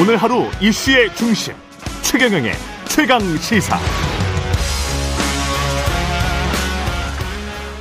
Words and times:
오늘 0.00 0.16
하루 0.16 0.44
이슈의 0.60 1.14
중심 1.14 1.54
최경영의 2.02 2.52
최강 2.88 3.20
시사. 3.36 3.76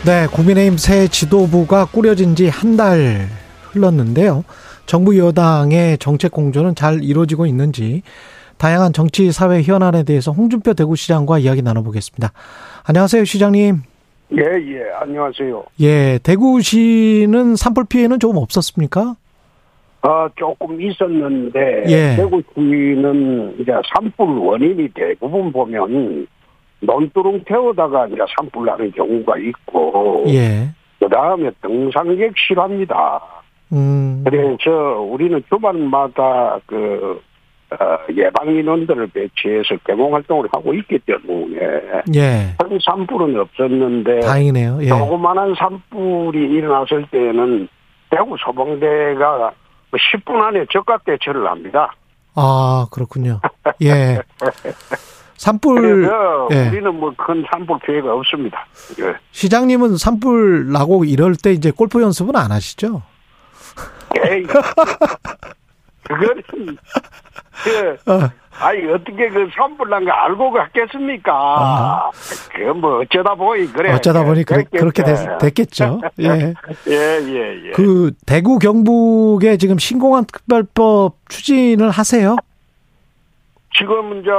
네, 0.06 0.28
국민의힘 0.28 0.78
새 0.78 1.08
지도부가 1.08 1.86
꾸려진 1.86 2.36
지 2.36 2.48
한 2.50 2.76
달 2.78 3.28
흘렀는데요. 3.72 4.44
정부 4.86 5.18
여당의 5.18 5.98
정책 6.00 6.32
공조는 6.32 6.74
잘 6.76 7.04
이루어지고 7.04 7.46
있는지 7.46 8.02
다양한 8.58 8.92
정치 8.94 9.32
사회 9.32 9.62
현안에 9.62 10.04
대해서 10.04 10.32
홍준표 10.32 10.74
대구시장과 10.74 11.40
이야기 11.40 11.62
나눠보겠습니다. 11.62 12.32
안녕하세요, 12.84 13.24
시장님. 13.26 13.84
예, 14.34 14.38
예, 14.42 14.84
안녕하세요. 15.02 15.64
예, 15.82 16.20
대구시는 16.24 17.56
산불 17.56 17.86
피해는 17.86 18.20
조금 18.20 18.38
없었습니까? 18.38 19.16
아, 20.02 20.30
조금 20.36 20.80
있었는데, 20.82 21.84
예. 21.88 22.16
대구시는 22.16 23.56
이제 23.60 23.74
산불 23.94 24.28
원인이 24.38 24.90
대부분 24.94 25.52
보면 25.52 26.28
논두렁 26.80 27.42
태우다가 27.46 28.08
이제 28.08 28.18
산불 28.38 28.66
나는 28.66 28.92
경우가 28.92 29.38
있고, 29.38 30.24
예. 30.28 30.70
그 31.00 31.10
다음에 31.10 31.52
등산객 31.62 32.34
실합니다. 32.38 33.22
음, 33.74 34.24
그래서 34.26 35.02
우리는 35.02 35.44
주말마다 35.50 36.60
그, 36.66 37.22
어, 37.72 37.76
예방 38.16 38.56
인원들을 38.56 39.08
배치해서 39.08 39.76
개몽 39.86 40.16
활동을 40.16 40.48
하고 40.54 40.74
있기 40.74 40.98
때문에, 41.00 41.60
예. 42.16 42.56
큰 42.58 42.80
산불은 42.82 43.38
없었는데, 43.38 44.22
다행이네요. 44.22 44.80
예. 44.82 44.88
조그만한 44.88 45.54
산불이 45.56 46.52
일어났을 46.52 47.06
때는 47.12 47.68
대구 48.10 48.36
소방대가 48.40 49.52
10분 49.98 50.42
안에 50.42 50.66
적각 50.72 51.04
대처를 51.06 51.48
합니다. 51.48 51.94
아, 52.36 52.88
그렇군요. 52.92 53.40
예. 53.84 54.20
산불, 55.38 56.10
예. 56.52 56.68
우리는 56.68 56.96
뭐 57.00 57.14
큰 57.18 57.44
산불 57.50 57.80
피해가 57.86 58.14
없습니다. 58.14 58.66
예. 59.00 59.14
시장님은 59.32 59.98
산불 59.98 60.72
나고 60.72 61.06
이럴 61.06 61.36
때 61.36 61.52
이제 61.54 61.72
골프 61.72 62.02
연습은 62.02 62.36
안 62.36 62.52
하시죠? 62.52 63.02
에이, 64.26 64.44
그거는 66.10 66.44
그 67.64 68.12
어. 68.12 68.30
아니 68.62 68.86
어떻게 68.92 69.30
그 69.30 69.48
산불 69.56 69.90
난 69.90 70.04
거 70.04 70.12
알고 70.12 70.52
갔겠습니까? 70.52 71.32
아. 71.34 72.12
그뭐 72.54 73.00
어쩌다 73.02 73.36
보니 73.36 73.72
그래. 73.72 73.94
어쩌다 73.94 74.24
보니 74.26 74.44
그래, 74.44 74.64
됐겠지. 74.64 74.78
그렇게 74.80 75.04
됐, 75.04 75.38
됐겠죠. 75.38 76.02
예. 76.20 76.54
예, 76.88 76.94
예, 76.94 77.68
예. 77.68 77.72
그 77.72 78.12
대구 78.26 78.60
경북에 78.60 79.56
지금 79.58 79.78
신공항 79.78 80.26
특별법 80.26 81.16
추진을 81.30 81.90
하세요? 81.92 82.36
지금 83.78 84.20
이제 84.20 84.30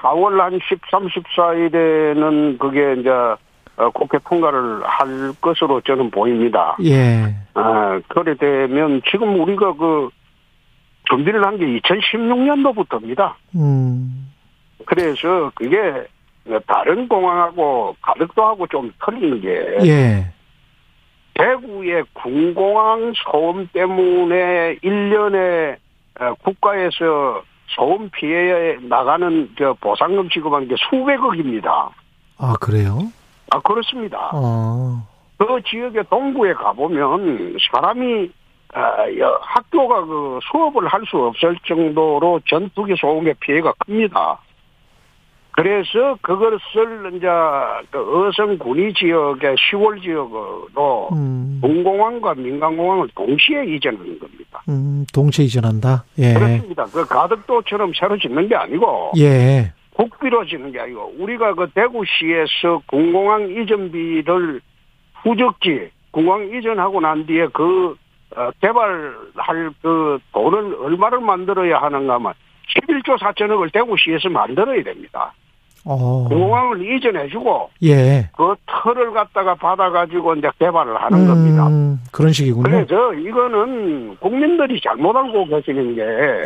4월 0.00 0.38
한 0.38 0.58
13, 0.62 1.06
14일에는 1.08 2.58
그게 2.58 2.94
이제 3.00 3.10
어, 3.10 3.36
국회 3.94 4.18
통과를 4.24 4.82
할 4.84 5.32
것으로 5.40 5.80
저는 5.82 6.10
보입니다. 6.10 6.76
예. 6.84 7.34
아, 7.54 8.00
그래 8.08 8.34
되면 8.36 9.00
지금 9.10 9.40
우리가 9.40 9.74
그 9.74 10.08
준비를 11.08 11.44
한 11.46 11.56
게 11.58 11.64
2016년도부터입니다. 11.80 13.34
음. 13.56 14.30
그래서 14.84 15.50
그게 15.54 15.76
다른 16.66 17.08
공항하고 17.08 17.96
가덕도하고 18.02 18.66
좀 18.68 18.92
틀린 19.04 19.40
게 19.40 19.76
예. 19.86 20.32
대구의 21.34 22.04
군공항 22.14 23.12
소음 23.16 23.68
때문에 23.72 24.76
1년에 24.82 25.76
어, 26.20 26.34
국가에서 26.42 27.42
소음 27.68 28.10
피해에 28.10 28.78
나가는 28.82 29.48
저 29.58 29.74
보상금 29.80 30.28
지급한 30.30 30.66
게 30.66 30.74
수백억입니다. 30.90 31.90
아, 32.38 32.54
그래요? 32.60 32.98
아, 33.50 33.60
그렇습니다. 33.60 34.30
어. 34.34 35.02
그 35.38 35.46
지역의 35.66 36.04
동구에 36.10 36.52
가보면 36.54 37.56
사람이 37.72 38.30
아, 38.74 39.18
여- 39.18 39.38
학교가 39.40 40.04
그 40.04 40.38
수업을 40.50 40.86
할 40.88 41.00
수 41.08 41.16
없을 41.18 41.56
정도로 41.66 42.40
전투기 42.46 42.94
소음의 43.00 43.34
피해가 43.40 43.72
큽니다. 43.78 44.38
그래서 45.52 46.16
그것을 46.22 47.14
이제 47.16 47.26
그 47.90 48.28
어성 48.28 48.58
군위 48.58 48.92
지역의 48.94 49.56
시월 49.58 50.00
지역으로 50.00 51.08
음. 51.12 51.58
군공항과 51.62 52.34
민간공항을 52.34 53.08
동시에 53.14 53.64
이전하는 53.64 54.18
겁니다. 54.20 54.62
음, 54.68 55.04
동시에 55.12 55.46
이전한다. 55.46 56.04
예. 56.18 56.34
그렇습니다. 56.34 56.84
그 56.92 57.04
가덕도처럼 57.06 57.92
새로 57.98 58.16
짓는 58.18 58.46
게 58.48 58.54
아니고 58.54 59.12
예. 59.16 59.72
국비로 59.98 60.46
짓는 60.46 60.70
게 60.70 60.80
아니고 60.80 61.14
우리가 61.18 61.54
그 61.54 61.68
대구시에서 61.74 62.82
군공항 62.86 63.50
이전비를 63.50 64.60
후적지 65.22 65.90
공항 66.12 66.48
이전하고 66.48 67.00
난 67.00 67.26
뒤에 67.26 67.48
그 67.52 67.96
어, 68.36 68.50
개발할 68.60 69.70
그 69.82 70.18
돈을 70.32 70.76
얼마를 70.80 71.20
만들어야 71.20 71.78
하는가 71.78 72.14
하면 72.14 72.32
11조 72.76 73.18
4천억을 73.18 73.72
대구시에서 73.72 74.28
만들어야 74.28 74.82
됩니다. 74.84 75.32
어. 75.84 76.26
공항을 76.28 76.96
이전해주고 76.96 77.70
예. 77.84 78.28
그 78.36 78.54
털을 78.66 79.12
갖다가 79.12 79.54
받아가지고 79.54 80.34
이제 80.36 80.48
개발을 80.58 81.00
하는 81.00 81.26
겁니다. 81.26 81.66
음, 81.68 81.98
그런 82.12 82.30
식이군요. 82.32 82.62
그래서 82.62 83.14
이거는 83.14 84.16
국민들이 84.18 84.80
잘못 84.80 85.16
알고 85.16 85.46
계시는 85.46 85.94
게 85.94 86.02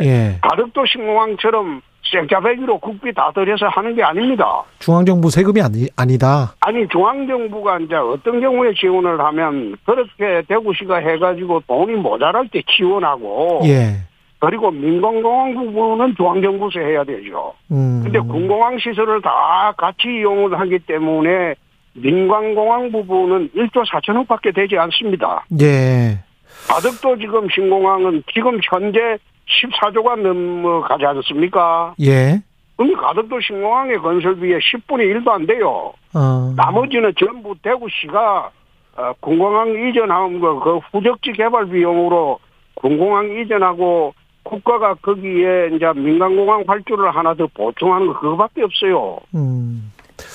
예. 0.07 0.39
가덕도 0.41 0.85
신공항처럼 0.85 1.81
생짜배기로 2.11 2.79
국비 2.79 3.13
다 3.13 3.31
들여서 3.33 3.67
하는 3.67 3.95
게 3.95 4.03
아닙니다. 4.03 4.63
중앙정부 4.79 5.29
세금이 5.29 5.61
아니, 5.61 5.87
아니다. 5.95 6.53
아니 6.59 6.87
중앙정부가 6.89 7.79
이제 7.79 7.95
어떤 7.95 8.39
경우에 8.39 8.73
지원을 8.73 9.19
하면 9.19 9.75
그렇게 9.85 10.43
대구시가 10.47 10.97
해가지고 10.97 11.61
돈이 11.67 11.93
모자랄 11.93 12.49
때 12.49 12.61
지원하고 12.75 13.61
예. 13.65 14.01
그리고 14.39 14.69
민간공항 14.71 15.53
부분은 15.55 16.15
중앙정부에서 16.17 16.79
해야 16.79 17.03
되죠. 17.05 17.53
음. 17.71 18.01
근데 18.03 18.19
군공항 18.19 18.77
시설을 18.77 19.21
다 19.21 19.73
같이 19.77 20.09
이용을 20.19 20.59
하기 20.59 20.79
때문에 20.79 21.55
민간공항 21.93 22.91
부분은 22.91 23.51
1조 23.55 23.85
4천억밖에 23.87 24.53
되지 24.53 24.77
않습니다. 24.77 25.45
예. 25.61 26.19
가덕도 26.67 27.17
지금 27.19 27.47
신공항은 27.49 28.23
지금 28.33 28.59
현재 28.69 29.17
14조가 29.47 30.19
넘어가지 30.21 31.05
않습니까? 31.05 31.95
예. 32.01 32.41
근데 32.75 32.93
가덕도 32.95 33.39
신공항의 33.39 33.99
건설비에 33.99 34.57
10분의 34.57 35.15
1도 35.15 35.29
안 35.29 35.45
돼요. 35.45 35.93
어. 36.15 36.53
나머지는 36.55 37.13
전부 37.19 37.55
대구시가 37.61 38.51
어, 38.95 39.13
군공항 39.19 39.69
이전한 39.69 40.39
거, 40.39 40.59
그 40.59 40.77
후적지 40.91 41.33
개발 41.33 41.67
비용으로 41.67 42.39
군공항 42.75 43.31
이전하고 43.39 44.13
국가가 44.43 44.93
거기에 44.95 45.69
이제 45.73 45.85
민간공항 45.95 46.63
활주를 46.67 47.15
하나 47.15 47.33
더 47.33 47.47
보충하는 47.53 48.07
거 48.07 48.19
그거밖에 48.19 48.63
없어요. 48.63 49.19
음. 49.33 49.92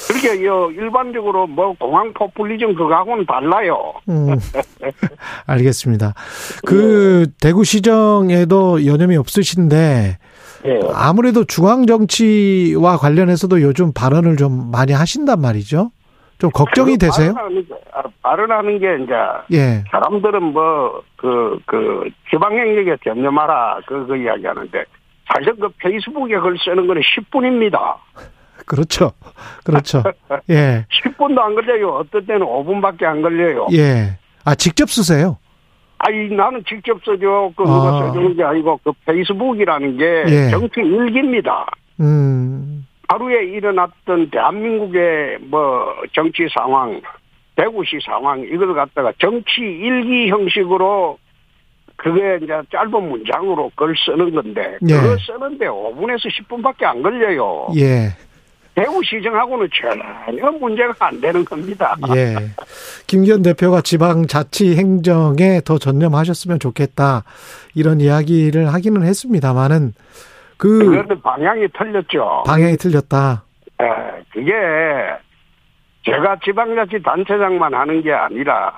그렇게 0.08 0.44
요 0.44 0.70
일반적으로 0.70 1.46
뭐 1.46 1.74
공항 1.78 2.12
포퓰리즘 2.14 2.74
그거하고는 2.74 3.26
달라요. 3.26 3.94
음. 4.08 4.36
알겠습니다. 5.46 6.14
그 6.66 7.26
대구 7.40 7.64
시정에도 7.64 8.86
여념이 8.86 9.16
없으신데 9.16 10.18
예. 10.66 10.80
아무래도 10.92 11.44
중앙 11.44 11.86
정치와 11.86 12.96
관련해서도 12.96 13.62
요즘 13.62 13.92
발언을 13.92 14.36
좀 14.36 14.70
많이 14.70 14.92
하신단 14.92 15.40
말이죠. 15.40 15.90
좀 16.38 16.50
걱정이 16.50 16.92
그 16.92 16.98
되세요? 16.98 17.34
발언하는 17.34 17.66
게, 17.66 17.74
아, 17.92 18.02
발언하는 18.22 18.78
게 18.78 19.04
이제 19.04 19.14
예. 19.52 19.84
사람들은 19.90 20.42
뭐, 20.52 21.02
그, 21.16 21.58
그, 21.66 22.08
지방행력에 22.30 22.96
견념하라, 23.02 23.80
그, 23.86 24.06
그 24.06 24.16
이야기 24.16 24.46
하는데, 24.46 24.84
사실 25.26 25.54
그 25.56 25.68
페이스북에 25.78 26.38
글 26.38 26.56
쓰는 26.58 26.86
거는 26.86 27.02
10분입니다. 27.02 27.96
그렇죠. 28.68 29.12
그렇죠. 29.64 30.02
예. 30.50 30.86
10분도 31.02 31.38
안 31.38 31.54
걸려요. 31.54 31.96
어떨 31.96 32.24
때는 32.26 32.46
5분밖에 32.46 33.04
안 33.04 33.22
걸려요. 33.22 33.66
예. 33.72 34.18
아, 34.44 34.54
직접 34.54 34.88
쓰세요? 34.88 35.38
아니, 35.98 36.28
나는 36.28 36.62
직접 36.68 36.96
써줘. 37.04 37.52
그, 37.56 37.62
누가 37.64 37.88
아. 37.88 38.06
써주는 38.06 38.36
게 38.36 38.44
아니고, 38.44 38.78
그 38.84 38.92
페이스북이라는 39.04 39.96
게 39.96 40.24
예. 40.28 40.50
정치 40.50 40.80
일기입니다. 40.80 41.66
음. 42.00 42.86
하루에 43.08 43.44
일어났던 43.46 44.30
대한민국의 44.30 45.38
뭐, 45.50 45.94
정치 46.12 46.46
상황, 46.56 47.00
대구시 47.56 47.98
상황, 48.04 48.40
이걸 48.42 48.74
갖다가 48.74 49.12
정치 49.18 49.60
일기 49.60 50.28
형식으로 50.28 51.18
그게 51.96 52.38
이제 52.40 52.52
짧은 52.70 53.08
문장으로 53.08 53.72
글 53.74 53.94
쓰는 53.96 54.32
건데, 54.32 54.78
예. 54.88 54.94
그거 54.94 55.16
쓰는데 55.18 55.66
5분에서 55.66 56.30
10분밖에 56.30 56.84
안 56.84 57.02
걸려요. 57.02 57.66
예. 57.76 58.10
대구 58.78 59.02
시정하고는 59.02 59.68
전혀 59.80 60.50
문제가 60.52 60.94
안 61.06 61.20
되는 61.20 61.44
겁니다. 61.44 61.96
예. 62.14 62.36
김기현 63.08 63.42
대표가 63.42 63.80
지방 63.80 64.26
자치 64.26 64.76
행정에 64.76 65.60
더 65.64 65.78
전념하셨으면 65.78 66.60
좋겠다. 66.60 67.24
이런 67.74 68.00
이야기를 68.00 68.72
하기는 68.72 69.02
했습니다만은 69.02 69.94
그 70.56 70.78
그런데 70.78 71.20
방향이 71.20 71.66
틀렸죠. 71.76 72.44
방향이 72.46 72.76
틀렸다. 72.76 73.42
에, 73.80 73.84
그게 74.32 74.52
제가 76.04 76.38
지방자치 76.44 77.02
단체장만 77.02 77.74
하는 77.74 78.02
게 78.02 78.12
아니라 78.12 78.72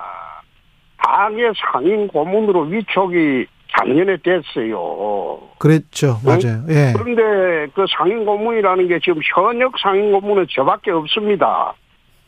당의 0.97 1.53
상임 1.55 2.07
고문으로 2.07 2.61
위촉이 2.61 3.45
작년에 3.77 4.17
됐어요. 4.17 5.39
그랬죠. 5.57 6.19
맞아요. 6.25 6.63
예. 6.69 6.93
그런데 6.95 7.71
그 7.73 7.85
상임 7.97 8.25
고문이라는 8.25 8.87
게 8.87 8.99
지금 8.99 9.21
현역 9.33 9.73
상임 9.79 10.11
고문은 10.11 10.47
저밖에 10.49 10.91
없습니다. 10.91 11.73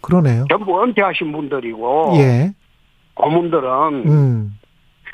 그러네요. 0.02 0.46
전부 0.50 0.82
은퇴하신 0.84 1.32
분들이고 1.32 2.14
예. 2.18 2.54
고문들은 3.16 3.70
음. 4.08 4.60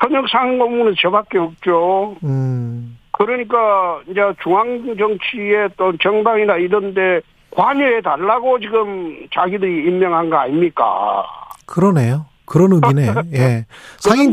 현역 0.00 0.28
상임 0.28 0.58
고문은 0.58 0.94
저밖에 1.00 1.38
없죠. 1.38 2.16
음. 2.24 2.96
그러니까 3.12 4.00
이제 4.08 4.20
중앙 4.42 4.96
정치에 4.96 5.68
또 5.76 5.92
정당이나 5.98 6.56
이런데 6.56 7.20
관여해 7.50 8.00
달라고 8.00 8.58
지금 8.60 9.26
자기들이 9.34 9.88
임명한 9.88 10.30
거 10.30 10.36
아닙니까? 10.36 11.26
그러네요. 11.66 12.26
그런 12.50 12.72
의미네요. 12.72 13.14
예. 13.32 13.64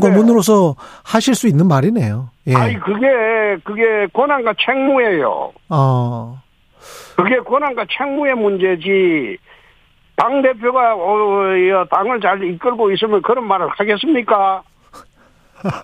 고문으로서 0.00 0.74
하실 1.04 1.34
수 1.36 1.46
있는 1.46 1.68
말이네요. 1.68 2.30
예. 2.48 2.54
아니 2.56 2.78
그게 2.80 3.06
그게 3.62 4.06
권한과 4.12 4.54
책무예요. 4.58 5.52
어. 5.68 6.42
그게 7.16 7.38
권한과 7.38 7.84
책무의 7.96 8.34
문제지. 8.34 9.38
당 10.16 10.42
대표가 10.42 10.94
어, 10.96 10.98
어, 10.98 11.84
당을 11.90 12.20
잘 12.20 12.42
이끌고 12.42 12.90
있으면 12.90 13.22
그런 13.22 13.46
말을 13.46 13.68
하겠습니까? 13.68 14.62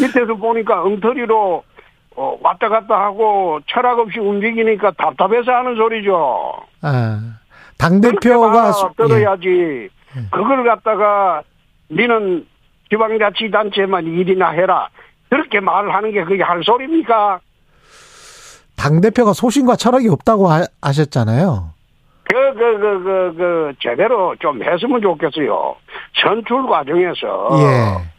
밑에서 0.00 0.34
보니까 0.34 0.82
엉터리로 0.82 1.64
어, 2.14 2.38
왔다 2.40 2.68
갔다 2.68 2.94
하고 3.00 3.58
철학 3.66 3.98
없이 3.98 4.18
움직이니까 4.20 4.92
답답해서 4.92 5.50
하는 5.50 5.74
소리죠. 5.76 6.52
아. 6.82 7.20
당 7.78 8.00
대표가 8.00 8.70
수- 8.72 8.88
예. 9.00 9.02
들어야지. 9.02 9.88
그걸 10.30 10.64
갖다가 10.64 11.42
니는 11.90 12.46
지방자치단체만 12.90 14.06
일이나 14.06 14.50
해라. 14.50 14.88
그렇게 15.30 15.60
말을 15.60 15.94
하는 15.94 16.12
게 16.12 16.24
그게 16.24 16.42
할 16.42 16.62
소리입니까? 16.62 17.40
당 18.76 19.00
대표가 19.00 19.32
소신과 19.32 19.76
철학이 19.76 20.08
없다고 20.08 20.48
하, 20.48 20.66
하셨잖아요. 20.82 21.70
그, 22.24 22.54
그, 22.54 22.78
그, 22.78 23.02
그, 23.02 23.34
그, 23.36 23.72
제대로 23.80 24.34
좀 24.36 24.62
했으면 24.62 25.00
좋겠어요. 25.00 25.76
선출 26.22 26.66
과정에서. 26.66 27.48
예. 27.60 28.12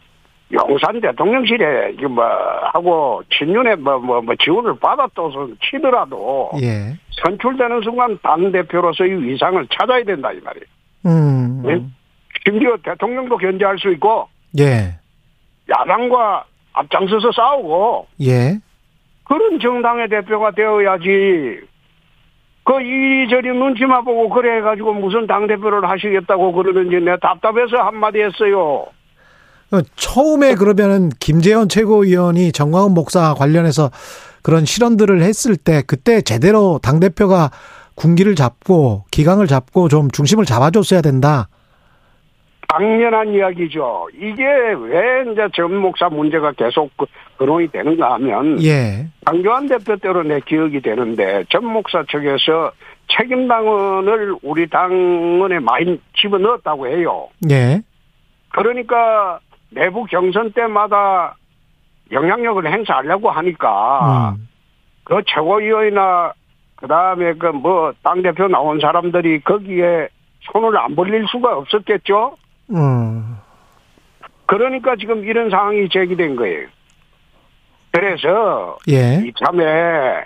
용산 0.52 1.00
대통령실에, 1.00 1.92
뭐, 2.08 2.24
하고, 2.72 3.22
친윤에 3.36 3.76
뭐, 3.76 3.98
뭐, 3.98 4.20
뭐, 4.20 4.34
지원을 4.36 4.78
받았다서 4.78 5.48
치더라도, 5.62 6.50
예. 6.62 6.96
선출되는 7.22 7.80
순간 7.82 8.18
당대표로서의 8.22 9.22
위상을 9.22 9.66
찾아야 9.72 10.04
된다, 10.04 10.30
이 10.32 10.40
말이에요. 10.40 10.66
음. 11.06 11.62
네? 11.64 11.84
심지어 12.44 12.76
대통령도 12.82 13.36
견제할 13.36 13.78
수 13.78 13.90
있고, 13.92 14.28
예. 14.58 14.96
야당과 15.70 16.44
앞장서서 16.72 17.32
싸우고, 17.32 18.06
예. 18.22 18.58
그런 19.24 19.58
정당의 19.60 20.08
대표가 20.08 20.50
되어야지, 20.50 21.60
그 22.64 22.80
이리저리 22.80 23.48
눈치만 23.48 24.04
보고 24.04 24.28
그래 24.30 24.56
해가지고 24.56 24.94
무슨 24.94 25.26
당대표를 25.26 25.88
하시겠다고 25.88 26.52
그러는지 26.52 26.96
내가 26.96 27.18
답답해서 27.18 27.76
한마디 27.76 28.20
했어요. 28.20 28.86
어, 29.70 29.80
처음에 29.96 30.54
그러면은 30.54 31.10
김재원 31.20 31.68
최고위원이 31.68 32.52
정광훈 32.52 32.94
목사 32.94 33.34
관련해서 33.34 33.90
그런 34.42 34.64
실언들을 34.64 35.22
했을 35.22 35.56
때 35.56 35.82
그때 35.86 36.22
제대로 36.22 36.78
당 36.82 37.00
대표가 37.00 37.50
군기를 37.94 38.34
잡고 38.34 39.04
기강을 39.10 39.46
잡고 39.46 39.88
좀 39.88 40.10
중심을 40.10 40.44
잡아줬어야 40.44 41.00
된다. 41.00 41.48
당연한 42.68 43.32
이야기죠. 43.34 44.08
이게 44.14 44.42
왜 44.44 45.30
이제 45.30 45.48
전 45.54 45.76
목사 45.76 46.08
문제가 46.08 46.50
계속 46.52 46.90
그- 46.96 47.06
거론이 47.38 47.68
되는가 47.68 48.14
하면, 48.14 48.60
예. 48.64 49.06
강교안 49.24 49.68
대표 49.68 49.96
때로 49.96 50.22
내 50.24 50.40
기억이 50.40 50.80
되는데, 50.80 51.44
전 51.50 51.64
목사 51.66 52.02
측에서 52.10 52.72
책임 53.16 53.46
당원을 53.46 54.36
우리 54.42 54.68
당원에 54.68 55.60
많이 55.60 56.00
집어넣었다고 56.20 56.88
해요. 56.88 57.28
예. 57.50 57.80
그러니까 58.50 59.38
내부 59.70 60.04
경선 60.04 60.52
때마다 60.52 61.36
영향력을 62.12 62.66
행사하려고 62.72 63.30
하니까 63.30 64.34
음. 64.36 64.48
그 65.04 65.20
최고위원이나 65.26 66.32
그 66.84 66.88
다음에 66.88 67.32
그 67.32 67.46
뭐 67.48 67.94
당 68.02 68.20
대표 68.20 68.46
나온 68.46 68.78
사람들이 68.78 69.40
거기에 69.40 70.08
손을 70.52 70.76
안 70.76 70.94
벌릴 70.94 71.26
수가 71.28 71.56
없었겠죠? 71.56 72.36
음. 72.74 73.38
그러니까 74.44 74.94
지금 74.96 75.24
이런 75.24 75.48
상황이 75.48 75.88
제기된 75.88 76.36
거예요. 76.36 76.68
그래서 77.90 78.76
예. 78.90 79.22
이참에 79.26 80.24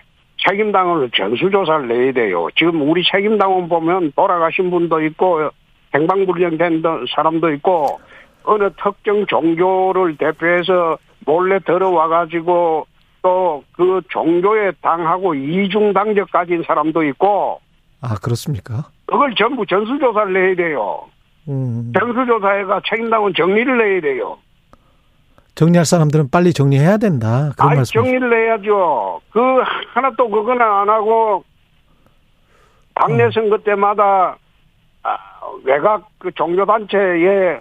책임당원을 0.48 1.10
전수조사를 1.14 1.86
내야 1.86 2.12
돼요. 2.12 2.48
지금 2.56 2.82
우리 2.90 3.04
책임당원 3.04 3.68
보면 3.68 4.10
돌아가신 4.16 4.68
분도 4.72 5.00
있고 5.02 5.50
행방불명된 5.94 6.82
사람도 7.14 7.52
있고 7.54 8.00
어느 8.42 8.68
특정 8.82 9.26
종교를 9.26 10.16
대표해서 10.16 10.98
몰래 11.24 11.60
들어와가지고 11.60 12.86
또 13.28 13.62
그 13.72 14.00
종교에 14.08 14.72
당하고 14.82 15.34
이중 15.34 15.92
당적 15.92 16.30
가진 16.32 16.62
사람도 16.66 17.02
있고 17.04 17.60
아, 18.00 18.14
그렇습니까? 18.22 18.88
그걸 19.06 19.34
전부 19.36 19.66
전수조사를 19.66 20.32
내야 20.32 20.54
돼요. 20.54 21.04
음. 21.48 21.92
전수조사해가 21.98 22.80
책임당원 22.88 23.32
정리를 23.36 23.78
내야 23.78 24.00
돼요. 24.00 24.38
정리할 25.54 25.84
사람들은 25.84 26.30
빨리 26.30 26.52
정리해야 26.52 26.98
된다. 26.98 27.50
그런 27.56 27.74
말씀. 27.76 27.92
정리를 28.00 28.30
내야죠. 28.30 29.20
그, 29.32 29.40
하나 29.92 30.12
또 30.16 30.28
그거는 30.30 30.62
안 30.62 30.88
하고, 30.88 31.42
당내 32.94 33.30
선거 33.32 33.58
때마다, 33.58 34.36
아, 35.02 35.16
외곽 35.64 36.08
그 36.18 36.30
종교 36.32 36.64
단체에 36.64 37.60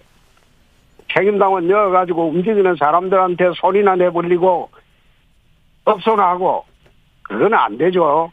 책임당원 1.12 1.68
넣어가지고 1.68 2.28
움직이는 2.30 2.76
사람들한테 2.78 3.54
소리나 3.56 3.96
내버리고, 3.96 4.70
업소나하고, 5.92 6.64
그건 7.24 7.54
안 7.54 7.78
되죠. 7.78 8.32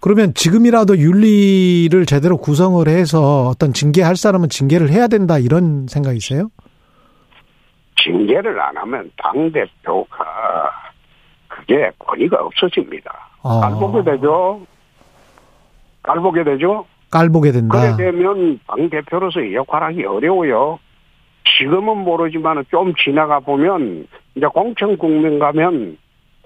그러면 0.00 0.34
지금이라도 0.34 0.98
윤리를 0.98 2.06
제대로 2.06 2.36
구성을 2.36 2.86
해서 2.86 3.48
어떤 3.48 3.72
징계할 3.72 4.16
사람은 4.16 4.48
징계를 4.48 4.90
해야 4.90 5.08
된다 5.08 5.38
이런 5.38 5.86
생각이세요? 5.88 6.48
징계를 8.02 8.60
안 8.60 8.76
하면 8.76 9.10
당 9.16 9.50
대표가, 9.50 10.24
그게 11.48 11.90
권위가 11.98 12.36
없어집니다. 12.40 13.12
어. 13.42 13.60
깔보게 13.60 14.04
되죠. 14.10 14.66
깔보게 16.02 16.44
되죠. 16.44 16.86
깔보게 17.10 17.52
된다. 17.52 17.80
그래 17.80 17.96
되면 17.96 18.60
당 18.66 18.90
대표로서의 18.90 19.54
역할하기 19.54 20.04
어려워요. 20.04 20.78
지금은 21.58 21.98
모르지만 21.98 22.64
좀 22.70 22.92
지나가 23.02 23.40
보면 23.40 24.06
이제 24.34 24.46
공천 24.46 24.98
국면 24.98 25.38
가면 25.38 25.96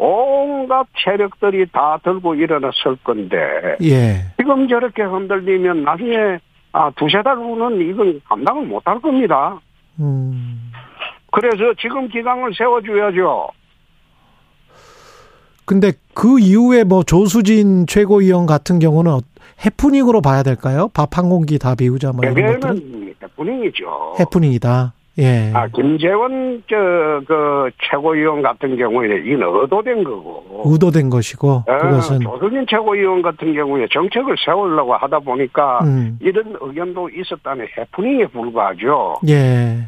온갖 0.02 0.86
세력들이 1.04 1.66
다 1.72 1.98
들고 2.02 2.34
일어났을 2.34 2.96
건데 3.04 3.36
예. 3.82 4.22
지금 4.38 4.66
저렇게 4.66 5.02
흔들리면 5.02 5.84
나중에 5.84 6.38
아 6.72 6.90
두세 6.96 7.22
달 7.22 7.36
후는 7.36 7.80
이건 7.90 8.20
감당을 8.26 8.64
못 8.66 8.80
할 8.86 8.98
겁니다. 9.00 9.60
음. 9.98 10.72
그래서 11.32 11.74
지금 11.78 12.08
기강을 12.08 12.52
세워줘야죠. 12.56 13.48
근데 15.66 15.92
그 16.14 16.40
이후에 16.40 16.82
뭐 16.84 17.02
조수진 17.02 17.86
최고위원 17.86 18.46
같은 18.46 18.78
경우는 18.78 19.12
어- 19.12 19.20
해프닝으로 19.64 20.20
봐야 20.22 20.42
될까요? 20.42 20.88
밥 20.94 21.18
한 21.18 21.28
공기 21.28 21.58
다 21.58 21.74
비우자 21.74 22.10
뭐 22.12 22.22
이런 22.24 22.58
것들은 22.60 23.14
해프닝이죠. 23.22 24.14
해프닝이다. 24.18 24.94
예. 25.18 25.50
아 25.54 25.66
김재원 25.68 26.62
저 26.68 27.20
그 27.26 27.70
최고위원 27.90 28.42
같은 28.42 28.76
경우에 28.76 29.22
이건 29.24 29.62
의도된 29.62 30.04
거고. 30.04 30.62
의도된 30.64 31.10
것이고 31.10 31.64
아, 31.66 31.78
그것은 31.78 32.20
조선인 32.20 32.66
최고위원 32.68 33.22
같은 33.22 33.54
경우에 33.54 33.86
정책을 33.92 34.36
세우려고 34.44 34.94
하다 34.94 35.20
보니까 35.20 35.80
음. 35.84 36.18
이런 36.20 36.56
의견도 36.60 37.08
있었다는 37.10 37.66
해프닝에 37.78 38.26
불과하죠. 38.28 39.20
예. 39.28 39.86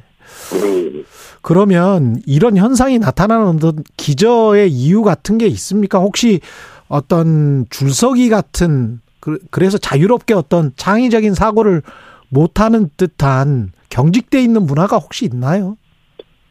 음, 0.55 1.05
그러면 1.43 2.17
이런 2.27 2.57
현상이 2.57 3.01
나타나는 3.01 3.59
기저의 3.97 4.71
이유 4.71 5.03
같은 5.03 5.39
게 5.39 5.47
있습니까? 5.47 5.99
혹시 5.99 6.41
어떤 6.89 7.67
줄서기 7.71 8.29
같은 8.29 9.01
그, 9.21 9.39
그래서 9.51 9.79
자유롭게 9.79 10.35
어떤 10.35 10.73
창의적인 10.77 11.35
사고를 11.35 11.83
못하는 12.29 12.89
듯한 12.97 13.73
경직돼 13.97 14.41
있는 14.41 14.63
문화가 14.65 14.97
혹시 14.97 15.27
있나요? 15.27 15.77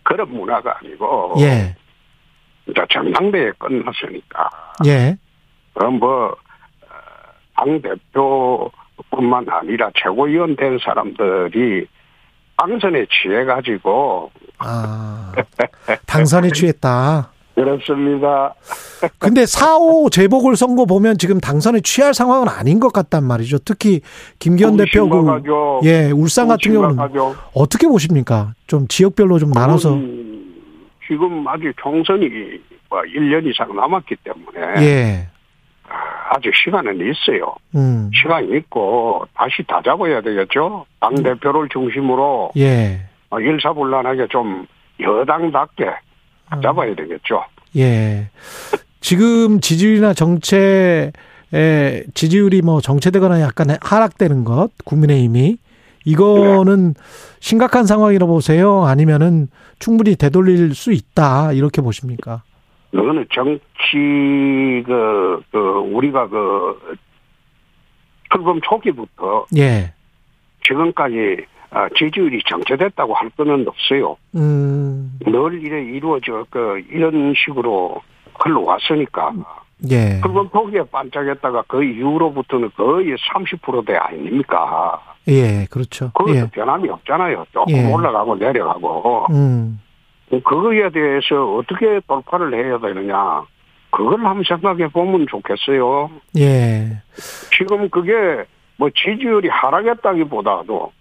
그런 0.04 0.30
문화가 0.32 0.78
아니고 0.80 1.36
예, 1.40 1.76
이제 2.68 2.82
전당대회 2.92 3.52
끝났으니까 3.58 4.50
예, 4.86 5.18
그럼 5.74 5.96
뭐 6.00 6.36
당 7.56 7.80
대표뿐만 7.82 9.46
아니라 9.48 9.92
최고위원 9.96 10.56
된 10.56 10.80
사람들이 10.84 11.86
당선에 12.58 13.06
취해 13.06 13.44
가지고 13.46 14.32
아, 14.58 15.32
당선에 16.08 16.50
취했다. 16.50 17.32
그렇습니다. 17.56 18.54
근데 19.20 19.44
4.5 19.44 20.12
재보궐 20.12 20.56
선거 20.56 20.86
보면 20.86 21.18
지금 21.18 21.40
당선에 21.40 21.82
취할 21.82 22.14
상황은 22.14 22.48
아닌 22.48 22.80
것 22.80 22.94
같단 22.94 23.24
말이죠. 23.24 23.60
특히 23.60 24.02
김기현 24.40 24.78
대표 24.78 25.10
그. 25.10 25.82
예, 25.84 26.12
울산 26.12 26.48
같은 26.48 26.72
경우는 26.72 26.92
심각하죠. 26.92 27.36
어떻게 27.54 27.88
보십니까? 27.88 28.54
좀 28.68 28.88
지역별로 28.88 29.40
좀 29.40 29.52
나눠서. 29.52 29.94
음, 29.94 30.56
지금 31.08 31.48
아직 31.48 31.74
총선이 31.82 32.30
뭐 32.90 33.02
1년 33.02 33.46
이상 33.48 33.76
남았기 33.76 34.16
때문에 34.24 34.86
예, 34.86 35.28
아직 36.30 36.52
시간은 36.64 36.96
있어요. 36.96 37.56
음, 37.76 38.10
시간이 38.14 38.56
있고 38.58 39.26
다시 39.34 39.64
다 39.68 39.82
잡아야 39.84 40.22
되겠죠. 40.22 40.86
당 41.00 41.16
대표를 41.16 41.68
중심으로 41.70 42.52
예, 42.58 43.02
어, 43.30 43.40
일사불란하게 43.40 44.28
좀 44.30 44.66
여당답게 45.00 45.86
다 45.86 45.92
음. 45.92 46.11
잡아야 46.62 46.96
되겠죠. 46.96 47.44
예. 47.78 48.30
지금 49.00 49.60
지지율이나 49.62 50.14
정체의 50.14 51.12
지지율이 52.14 52.62
뭐 52.62 52.82
정체되거나 52.82 53.42
약간 53.42 53.68
하락되는 53.82 54.44
것, 54.44 54.70
국민의힘이 54.86 55.58
이거는 56.06 56.96
심각한 57.40 57.86
상황이라고 57.86 58.34
보세요? 58.34 58.84
아니면은 58.84 59.48
충분히 59.80 60.16
되돌릴 60.16 60.74
수 60.74 60.92
있다 60.92 61.54
이렇게 61.54 61.82
보십니까? 61.82 62.44
그거는 62.92 63.26
정치 63.32 64.84
그, 64.86 65.42
그 65.52 65.58
우리가 65.58 66.28
그 66.28 66.98
출범 68.32 68.60
초기부터 68.62 69.46
예. 69.58 69.94
지금까지 70.66 71.46
아, 71.72 71.88
지지율이 71.98 72.42
정체됐다고 72.50 73.14
할 73.14 73.30
거는 73.30 73.66
없어요. 73.68 74.18
음, 74.36 75.18
늘 75.22 75.62
이래 75.62 75.82
이루어져 75.82 76.46
그 76.50 76.84
이런 76.90 77.34
식으로 77.34 78.02
흘러왔으니까 78.36 79.34
예. 79.90 80.20
출범 80.22 80.50
초기에 80.52 80.84
반짝했다가 80.92 81.64
그 81.68 81.84
이후로부터는 81.84 82.72
거의 82.76 83.16
30%대 83.16 83.96
아닙니까? 83.96 85.02
예, 85.30 85.66
그렇죠. 85.70 86.12
그것도 86.14 86.36
예. 86.36 86.46
변함이 86.52 86.90
없잖아요. 86.90 87.46
조금 87.54 87.74
예. 87.74 87.92
올라가고 87.92 88.36
내려가고 88.36 89.28
음, 89.32 89.80
그거에 90.30 90.90
대해서 90.90 91.56
어떻게 91.56 92.02
돌파를 92.06 92.54
해야 92.54 92.80
되느냐 92.80 93.44
그걸 93.92 94.20
한번 94.26 94.44
생각해 94.44 94.90
보면 94.90 95.26
좋겠어요. 95.30 96.10
예. 96.38 97.02
지금 97.58 97.90
그게 97.90 98.12
뭐 98.78 98.90
지지율이 98.90 99.48
하락했다기보다도 99.48 100.92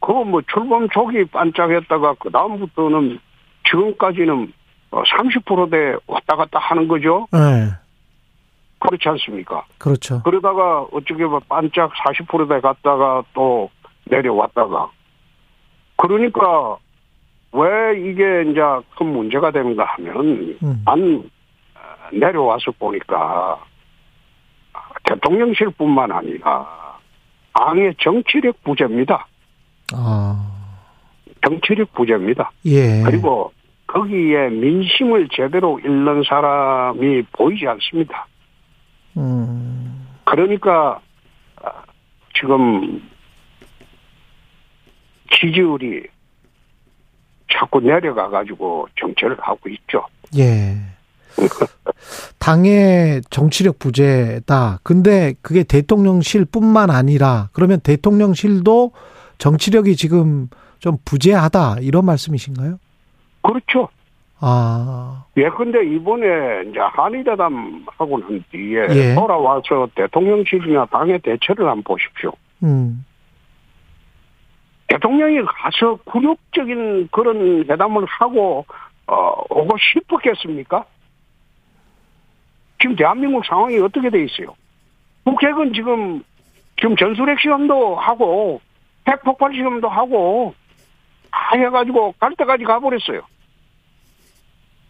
그거 0.00 0.24
뭐 0.24 0.40
출범 0.50 0.88
초기 0.88 1.24
반짝했다가 1.24 2.14
그 2.18 2.30
다음부터는 2.30 3.20
지금까지는 3.68 4.52
30%대 4.90 5.96
왔다 6.06 6.36
갔다 6.36 6.58
하는 6.58 6.88
거죠. 6.88 7.26
예. 7.34 7.70
그렇지 8.80 9.08
않습니까? 9.10 9.64
그렇죠. 9.78 10.22
그러다가 10.22 10.82
어떻게 10.90 11.24
보면 11.24 11.40
반짝 11.48 11.92
40%대 11.92 12.60
갔다가 12.60 13.22
또 13.34 13.70
내려왔다가 14.04 14.90
그러니까 15.96 16.78
왜 17.52 18.00
이게 18.00 18.50
이제 18.50 18.60
큰 18.96 19.06
문제가 19.06 19.50
되는가 19.50 19.84
하면 19.84 20.56
음. 20.62 20.82
안 20.86 21.30
내려와서 22.12 22.70
보니까 22.72 23.62
대통령실뿐만 25.04 26.10
아니라 26.10 26.98
당의 27.52 27.94
정치력 28.00 28.62
부재입니다. 28.62 29.26
아, 29.94 30.50
정치력 31.46 31.92
부재입니다. 31.94 32.50
예. 32.66 33.02
그리고 33.04 33.52
거기에 33.86 34.48
민심을 34.50 35.28
제대로 35.32 35.78
읽는 35.80 36.22
사람이 36.28 37.22
보이지 37.32 37.66
않습니다. 37.66 38.26
음, 39.16 40.06
그러니까 40.24 41.00
아, 41.62 41.70
지금 42.38 43.02
지지율이 45.32 46.06
자꾸 47.52 47.80
내려가 47.80 48.28
가지고 48.28 48.86
정체를 48.98 49.36
하고 49.40 49.68
있죠. 49.68 50.06
예. 50.38 50.76
당의 52.38 53.22
정치력 53.30 53.78
부재다. 53.78 54.80
근데 54.82 55.34
그게 55.42 55.62
대통령실뿐만 55.62 56.90
아니라 56.90 57.48
그러면 57.52 57.80
대통령실도 57.80 58.92
정치력이 59.40 59.96
지금 59.96 60.48
좀 60.78 60.98
부재하다 61.04 61.80
이런 61.80 62.04
말씀이신가요? 62.04 62.78
그렇죠. 63.42 63.88
아, 64.38 65.24
예, 65.36 65.48
근데 65.50 65.84
이번에 65.84 66.70
이제 66.70 66.78
한의대담 66.78 67.84
하고 67.98 68.18
난 68.20 68.42
뒤에 68.50 68.86
예. 68.90 69.14
돌아와서 69.14 69.88
대통령실이나 69.94 70.86
당의 70.86 71.18
대처를 71.18 71.66
한번 71.66 71.82
보십시오. 71.82 72.32
음, 72.62 73.04
대통령이 74.88 75.42
가서 75.42 75.96
굴욕적인 76.04 77.08
그런 77.10 77.64
회담을 77.68 78.04
하고 78.06 78.64
어, 79.06 79.42
오고 79.50 79.76
싶었겠습니까? 79.78 80.84
지금 82.80 82.96
대한민국 82.96 83.44
상황이 83.44 83.78
어떻게 83.78 84.08
돼 84.08 84.24
있어요? 84.24 84.54
북핵은 85.24 85.74
지금 85.74 86.22
지금 86.78 86.96
전술핵 86.96 87.38
시험도 87.40 87.96
하고 87.96 88.60
핵 89.08 89.22
폭발 89.22 89.52
시험도 89.54 89.88
하고 89.88 90.54
다 91.30 91.56
해가지고 91.56 92.14
갈 92.18 92.34
때까지 92.36 92.64
가버렸어요. 92.64 93.22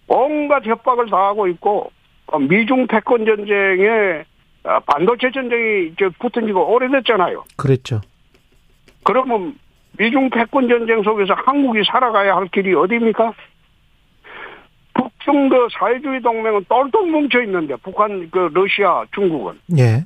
온갖 0.08 0.64
협박을 0.66 1.08
다 1.10 1.28
하고 1.28 1.46
있고 1.48 1.92
어, 2.26 2.38
미중 2.38 2.86
패권 2.86 3.24
전쟁에 3.24 4.24
어, 4.64 4.80
반도체 4.80 5.30
전쟁이 5.32 5.88
이제 5.88 6.08
붙은 6.18 6.46
지가 6.46 6.60
오래됐잖아요. 6.60 7.44
그랬죠. 7.56 8.00
그러면 9.04 9.56
미중 9.98 10.30
패권 10.30 10.68
전쟁 10.68 11.02
속에서 11.02 11.34
한국이 11.34 11.82
살아가야 11.84 12.36
할 12.36 12.48
길이 12.48 12.74
어디입니까? 12.74 13.32
북중도 14.94 15.68
사회주의 15.78 16.20
동맹은 16.20 16.64
똘똘 16.68 17.06
뭉쳐 17.06 17.42
있는데 17.42 17.76
북한, 17.76 18.28
그 18.30 18.50
러시아, 18.52 19.04
중국은 19.14 19.58
예. 19.78 20.04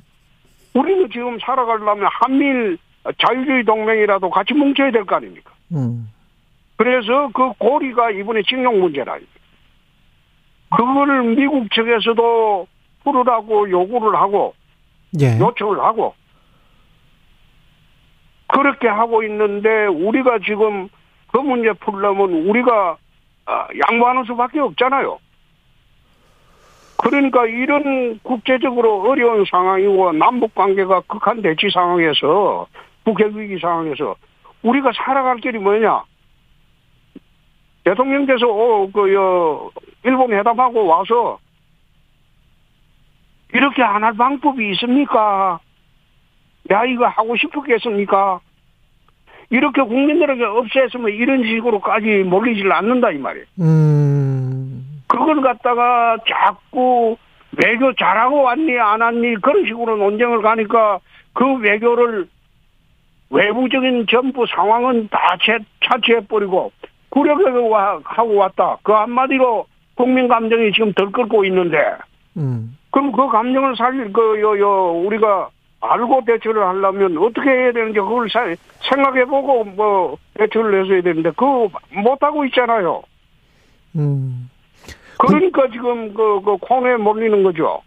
우리는 0.73 1.09
지금 1.11 1.37
살아가려면 1.39 2.07
한미일 2.11 2.77
자유주의 3.17 3.63
동맹이라도 3.63 4.29
같이 4.29 4.53
뭉쳐야 4.53 4.91
될 4.91 5.05
거 5.05 5.15
아닙니까? 5.15 5.51
음, 5.73 6.09
그래서 6.77 7.29
그 7.33 7.53
고리가 7.57 8.11
이번에 8.11 8.41
징용 8.43 8.79
문제라. 8.79 9.17
그거를 10.75 11.35
미국 11.35 11.71
측에서도 11.71 12.67
풀으라고 13.03 13.69
요구를 13.69 14.15
하고 14.19 14.53
예. 15.21 15.39
요청을 15.39 15.79
하고 15.79 16.15
그렇게 18.47 18.87
하고 18.87 19.23
있는데 19.23 19.85
우리가 19.85 20.39
지금 20.39 20.89
그 21.31 21.37
문제 21.37 21.71
풀려면 21.73 22.33
우리가 22.47 22.97
아, 23.45 23.67
양보하는 23.89 24.23
수밖에 24.25 24.59
없잖아요. 24.59 25.19
그러니까 26.97 27.45
이런 27.45 28.19
국제적으로 28.23 29.03
어려운 29.03 29.45
상황이고 29.49 30.13
남북 30.13 30.55
관계가 30.55 31.01
극한 31.01 31.41
대치 31.41 31.69
상황에서 31.71 32.67
북핵 33.05 33.33
위기 33.35 33.57
상황에서 33.59 34.15
우리가 34.63 34.91
살아갈 34.95 35.37
길이 35.37 35.59
뭐냐? 35.59 36.03
대통령께서 37.85 38.47
어, 38.47 38.89
그, 38.91 39.13
여, 39.13 39.69
일본 40.03 40.33
회담하고 40.33 40.85
와서 40.87 41.37
이렇게 43.53 43.83
안 43.83 44.03
할 44.03 44.13
방법이 44.13 44.71
있습니까? 44.71 45.59
야, 46.71 46.83
이거 46.85 47.05
하고 47.07 47.37
싶었겠습니까? 47.37 48.39
이렇게 49.51 49.83
국민들에게 49.83 50.43
없애으면 50.43 51.11
이런 51.11 51.43
식으로까지 51.43 52.23
몰리질 52.23 52.71
않는다, 52.71 53.11
이 53.11 53.19
말이에요. 53.19 53.45
음, 53.61 55.03
그걸 55.07 55.41
갖다가 55.41 56.17
자꾸 56.27 57.15
외교 57.63 57.93
잘하고 57.93 58.41
왔니, 58.41 58.77
안 58.79 59.01
왔니, 59.01 59.35
그런 59.41 59.63
식으로 59.67 59.95
논쟁을 59.97 60.41
가니까 60.41 60.99
그 61.33 61.45
외교를 61.59 62.27
외부적인 63.29 64.05
전부 64.09 64.45
상황은 64.47 65.09
다 65.09 65.37
채, 65.43 65.57
차치해버리고 65.83 66.71
구력하고 67.09 68.35
왔다. 68.35 68.77
그 68.83 68.91
한마디로 68.91 69.65
국민 69.95 70.27
감정이 70.27 70.71
지금 70.73 70.91
덜 70.93 71.11
끓고 71.11 71.45
있는데 71.45 71.77
음, 72.37 72.77
그럼 72.91 73.11
그 73.11 73.27
감정을 73.29 73.75
살릴 73.77 74.11
그, 74.11 74.39
요, 74.41 74.59
요, 74.59 74.91
우리가 75.05 75.49
알고 75.81 76.23
대처를 76.25 76.65
하려면 76.67 77.17
어떻게 77.17 77.49
해야 77.49 77.71
되는지 77.71 77.99
그걸 77.99 78.29
사- 78.29 78.53
생각해보고 78.89 79.63
뭐 79.65 80.17
대처를 80.33 80.83
해줘야 80.83 81.01
되는데 81.01 81.29
그거 81.31 81.69
못하고 81.93 82.43
있잖아요. 82.45 83.03
음. 83.95 84.49
그러니까 85.17 85.69
지금 85.71 86.13
그, 86.13 86.41
그 86.41 86.57
콩에 86.57 86.95
몰리는 86.97 87.43
거죠. 87.43 87.81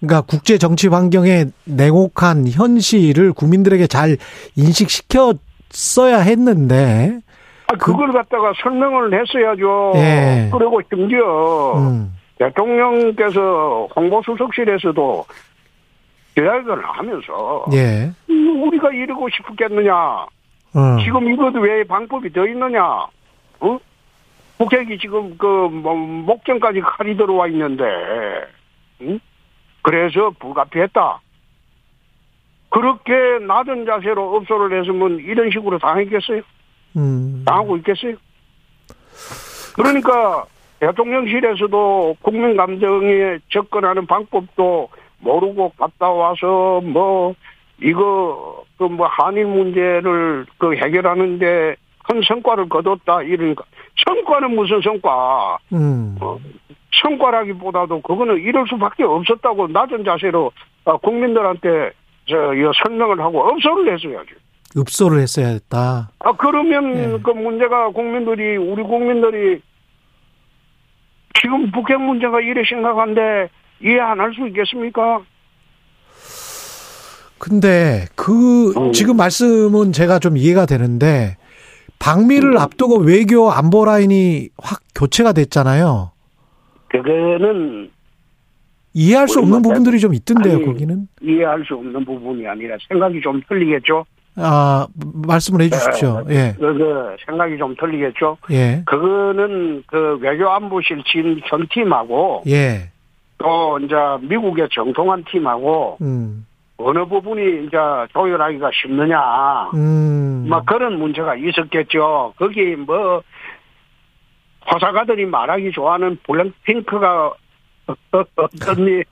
그러니까 0.00 0.22
국제 0.22 0.56
정치 0.58 0.88
환경의 0.88 1.52
냉혹한 1.64 2.48
현실을 2.48 3.32
국민들에게 3.32 3.86
잘 3.86 4.16
인식시켰어야 4.56 6.18
했는데, 6.18 7.20
아, 7.66 7.74
그걸 7.74 8.12
갖다가 8.12 8.52
설명을 8.62 9.12
했어야죠. 9.20 9.92
예. 9.96 10.50
그리고 10.52 10.80
심지어 10.88 11.74
음, 11.76 12.16
대통령께서 12.38 13.88
홍보수석실에서도 13.94 15.24
이야기를 16.38 16.84
하면서 16.84 17.64
예, 17.72 18.10
음, 18.30 18.62
우리가 18.62 18.90
이러고 18.90 19.28
싶겠느냐. 19.28 19.94
어, 20.72 20.96
지금 21.04 21.30
이것도 21.32 21.60
왜 21.60 21.84
방법이 21.84 22.32
더 22.32 22.46
있느냐. 22.46 22.82
어? 23.60 23.78
북핵이 24.58 24.98
지금 24.98 25.36
그 25.36 25.46
뭐, 25.46 25.94
목전까지 25.94 26.80
칼이 26.80 27.16
들어와 27.16 27.46
있는데, 27.48 27.84
응? 29.02 29.20
그래서 29.82 30.30
불가피했다. 30.38 31.20
그렇게 32.70 33.12
낮은 33.46 33.84
자세로 33.86 34.36
업소를 34.36 34.78
했으면 34.80 35.18
이런 35.18 35.50
식으로 35.50 35.78
당했겠어요? 35.78 36.42
음, 36.96 37.42
당하고 37.44 37.76
있겠어요? 37.78 38.14
그러니까 39.74 40.44
대통령실에서도 40.78 42.16
국민 42.22 42.56
감정에 42.56 43.38
접근하는 43.50 44.06
방법도 44.06 44.88
모르고 45.18 45.72
갔다 45.78 46.08
와서 46.10 46.80
뭐 46.82 47.34
이거 47.82 48.64
그 48.80 48.88
뭐 48.88 49.06
한일 49.06 49.44
문제를 49.44 50.46
그 50.56 50.74
해결하는데 50.74 51.76
큰 52.08 52.22
성과를 52.26 52.70
거뒀다 52.70 53.22
이러니까 53.22 53.62
성과는 54.06 54.54
무슨 54.54 54.80
성과? 54.80 55.58
음, 55.74 56.16
어, 56.18 56.38
성과라기보다도 57.02 58.00
그거는 58.02 58.36
이럴 58.38 58.66
수밖에 58.68 59.04
없었다고 59.04 59.68
낮은 59.68 60.04
자세로 60.04 60.50
어, 60.84 60.96
국민들한테 60.98 61.92
저 62.28 62.36
설명을 62.84 63.20
하고 63.20 63.42
업소를 63.48 63.92
했어야죠. 63.94 64.34
읍소를 64.76 65.20
했어야 65.20 65.48
했다. 65.48 66.10
아 66.20 66.32
그러면 66.32 66.96
예. 66.96 67.18
그 67.22 67.30
문제가 67.30 67.90
국민들이 67.90 68.56
우리 68.56 68.82
국민들이 68.82 69.60
지금 71.40 71.70
북핵 71.72 72.00
문제가 72.00 72.40
이래 72.40 72.62
심각한데 72.64 73.48
이해 73.82 73.98
안 73.98 74.20
할 74.20 74.32
수 74.34 74.46
있겠습니까? 74.48 75.22
근데 77.38 78.04
그 78.16 78.72
음. 78.76 78.92
지금 78.92 79.16
말씀은 79.16 79.92
제가 79.92 80.18
좀 80.18 80.36
이해가 80.36 80.66
되는데 80.66 81.36
방미를 81.98 82.52
음. 82.52 82.58
앞두고 82.58 82.98
외교 82.98 83.50
안보 83.50 83.84
라인이 83.84 84.50
확 84.62 84.80
교체가 84.94 85.32
됐잖아요. 85.32 86.12
그거는 86.90 87.90
이해할 88.92 89.28
수 89.28 89.38
없는 89.38 89.62
부분들이 89.62 89.98
좀 90.00 90.14
있던데요, 90.14 90.56
아니, 90.56 90.64
거기는. 90.64 91.08
이해할 91.22 91.64
수 91.64 91.74
없는 91.74 92.04
부분이 92.04 92.46
아니라 92.46 92.76
생각이 92.88 93.20
좀 93.20 93.40
틀리겠죠. 93.48 94.04
아, 94.36 94.86
말씀을 95.26 95.62
해 95.62 95.68
주십시오. 95.70 96.24
예. 96.30 96.54
그, 96.58 96.74
그 96.74 97.16
생각이 97.26 97.58
좀 97.58 97.74
틀리겠죠. 97.76 98.38
예. 98.50 98.82
그거는 98.86 99.82
그 99.86 100.18
외교안보실 100.20 101.02
진 101.06 101.40
현팀하고 101.44 102.42
예. 102.48 102.90
또 103.38 103.78
이제 103.78 103.94
미국의 104.22 104.68
정통한 104.72 105.24
팀하고 105.30 105.98
음. 106.02 106.46
어느 106.76 107.04
부분이 107.04 107.66
이제 107.66 107.76
조율하기가 108.12 108.70
쉽느냐. 108.72 109.70
음. 109.74 110.46
막 110.48 110.64
그런 110.66 110.98
문제가 110.98 111.34
있었겠죠. 111.36 112.34
거기 112.38 112.76
뭐 112.76 113.22
호사가들이 114.72 115.26
말하기 115.26 115.72
좋아하는 115.72 116.18
블랙핑크가 116.26 117.32
어떤 118.12 119.04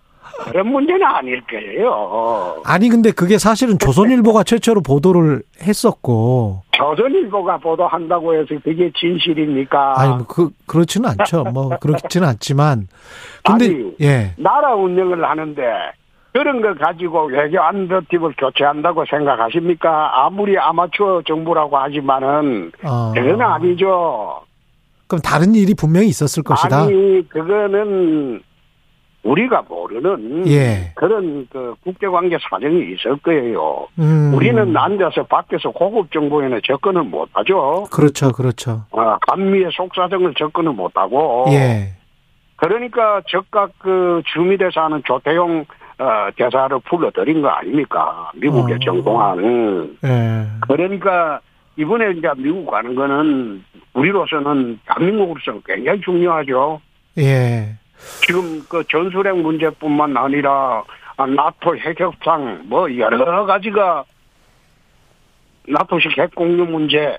그런 0.52 0.66
문제는 0.68 1.02
아닐 1.04 1.40
거예요. 1.46 2.62
아니 2.64 2.88
근데 2.90 3.10
그게 3.10 3.38
사실은 3.38 3.78
조선일보가 3.78 4.44
최초로 4.44 4.82
보도를 4.82 5.42
했었고 5.62 6.62
조선일보가 6.72 7.58
보도한다고 7.58 8.34
해서 8.34 8.46
그게 8.62 8.90
진실입니까? 8.94 9.94
아니 10.00 10.10
뭐 10.16 10.24
그 10.28 10.50
그렇지는 10.66 11.08
않죠. 11.10 11.44
뭐 11.44 11.70
그렇지는 11.80 12.28
않지만 12.28 12.86
근데 13.42 13.64
아니. 13.66 13.92
예. 14.02 14.34
나라 14.36 14.74
운영을 14.74 15.24
하는데 15.28 15.62
그런 16.32 16.60
거 16.60 16.74
가지고 16.74 17.24
외교 17.24 17.60
안보팀을 17.60 18.34
교체한다고 18.38 19.06
생각하십니까? 19.06 20.24
아무리 20.24 20.56
아마추어 20.58 21.22
정부라고 21.26 21.78
하지만은 21.78 22.70
어. 22.84 23.12
그건 23.14 23.40
아니죠. 23.40 24.42
그럼 25.08 25.20
다른 25.22 25.54
일이 25.54 25.74
분명히 25.74 26.08
있었을 26.08 26.42
것이다. 26.42 26.82
아니 26.82 27.26
그거는 27.28 28.40
우리가 29.24 29.62
모르는 29.68 30.46
예. 30.48 30.92
그런 30.94 31.46
그 31.50 31.74
국제관계 31.82 32.38
사정이 32.48 32.92
있을 32.92 33.16
거예요. 33.18 33.88
음. 33.98 34.32
우리는 34.34 34.76
앉아서 34.76 35.24
밖에서 35.24 35.70
고급 35.70 36.12
정보에는 36.12 36.60
접근을 36.64 37.02
못하죠. 37.02 37.86
그렇죠, 37.90 38.30
그렇죠. 38.32 38.84
어, 38.90 39.16
한미의 39.26 39.70
속사정을 39.72 40.34
접근을 40.38 40.72
못하고 40.72 41.46
예. 41.50 41.94
그러니까 42.56 43.22
즉각 43.28 43.70
그 43.78 44.22
주미대 44.32 44.70
사는 44.72 45.02
조태용 45.04 45.64
어, 45.98 46.28
대사를 46.36 46.78
불러들인 46.88 47.42
거 47.42 47.48
아닙니까? 47.48 48.30
미국의 48.36 48.76
어. 48.76 48.78
정동환은. 48.84 49.98
예. 50.04 50.46
그러니까 50.60 51.40
이번에 51.78 52.10
이제 52.10 52.28
미국 52.36 52.66
가는 52.68 52.92
거는 52.94 53.64
우리로서는 53.94 54.80
대한민국으로서 54.84 55.60
굉장히 55.64 56.00
중요하죠. 56.00 56.80
예. 57.18 57.76
지금 58.26 58.60
그 58.68 58.82
전술핵 58.88 59.36
문제뿐만 59.38 60.16
아니라 60.16 60.82
아, 61.16 61.26
나토 61.26 61.76
핵협상 61.76 62.64
뭐 62.66 62.94
여러 62.96 63.46
가지가 63.46 64.04
나토식 65.68 66.18
핵 66.18 66.34
공유 66.34 66.64
문제, 66.64 67.16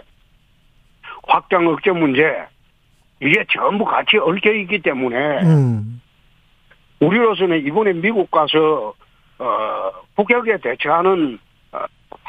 확장 1.24 1.66
억제 1.68 1.92
문제 1.92 2.46
이게 3.22 3.46
전부 3.52 3.86
같이 3.86 4.18
얽혀 4.18 4.52
있기 4.54 4.82
때문에 4.82 5.42
음. 5.44 6.02
우리로서는 7.00 7.66
이번에 7.66 7.94
미국 7.94 8.30
가서 8.30 8.94
어, 9.38 9.92
북핵에 10.18 10.58
대처하는 10.58 11.36
어, 11.36 11.49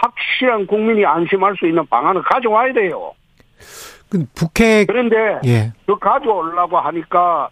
확실한 0.00 0.66
국민이 0.66 1.04
안심할 1.04 1.54
수 1.56 1.66
있는 1.66 1.86
방안을 1.86 2.22
가져와야 2.22 2.72
돼요. 2.72 3.12
그 4.10 4.24
북핵 4.34 4.86
그런데 4.86 5.38
예. 5.46 5.72
그 5.86 5.98
가져오려고 5.98 6.78
하니까 6.78 7.48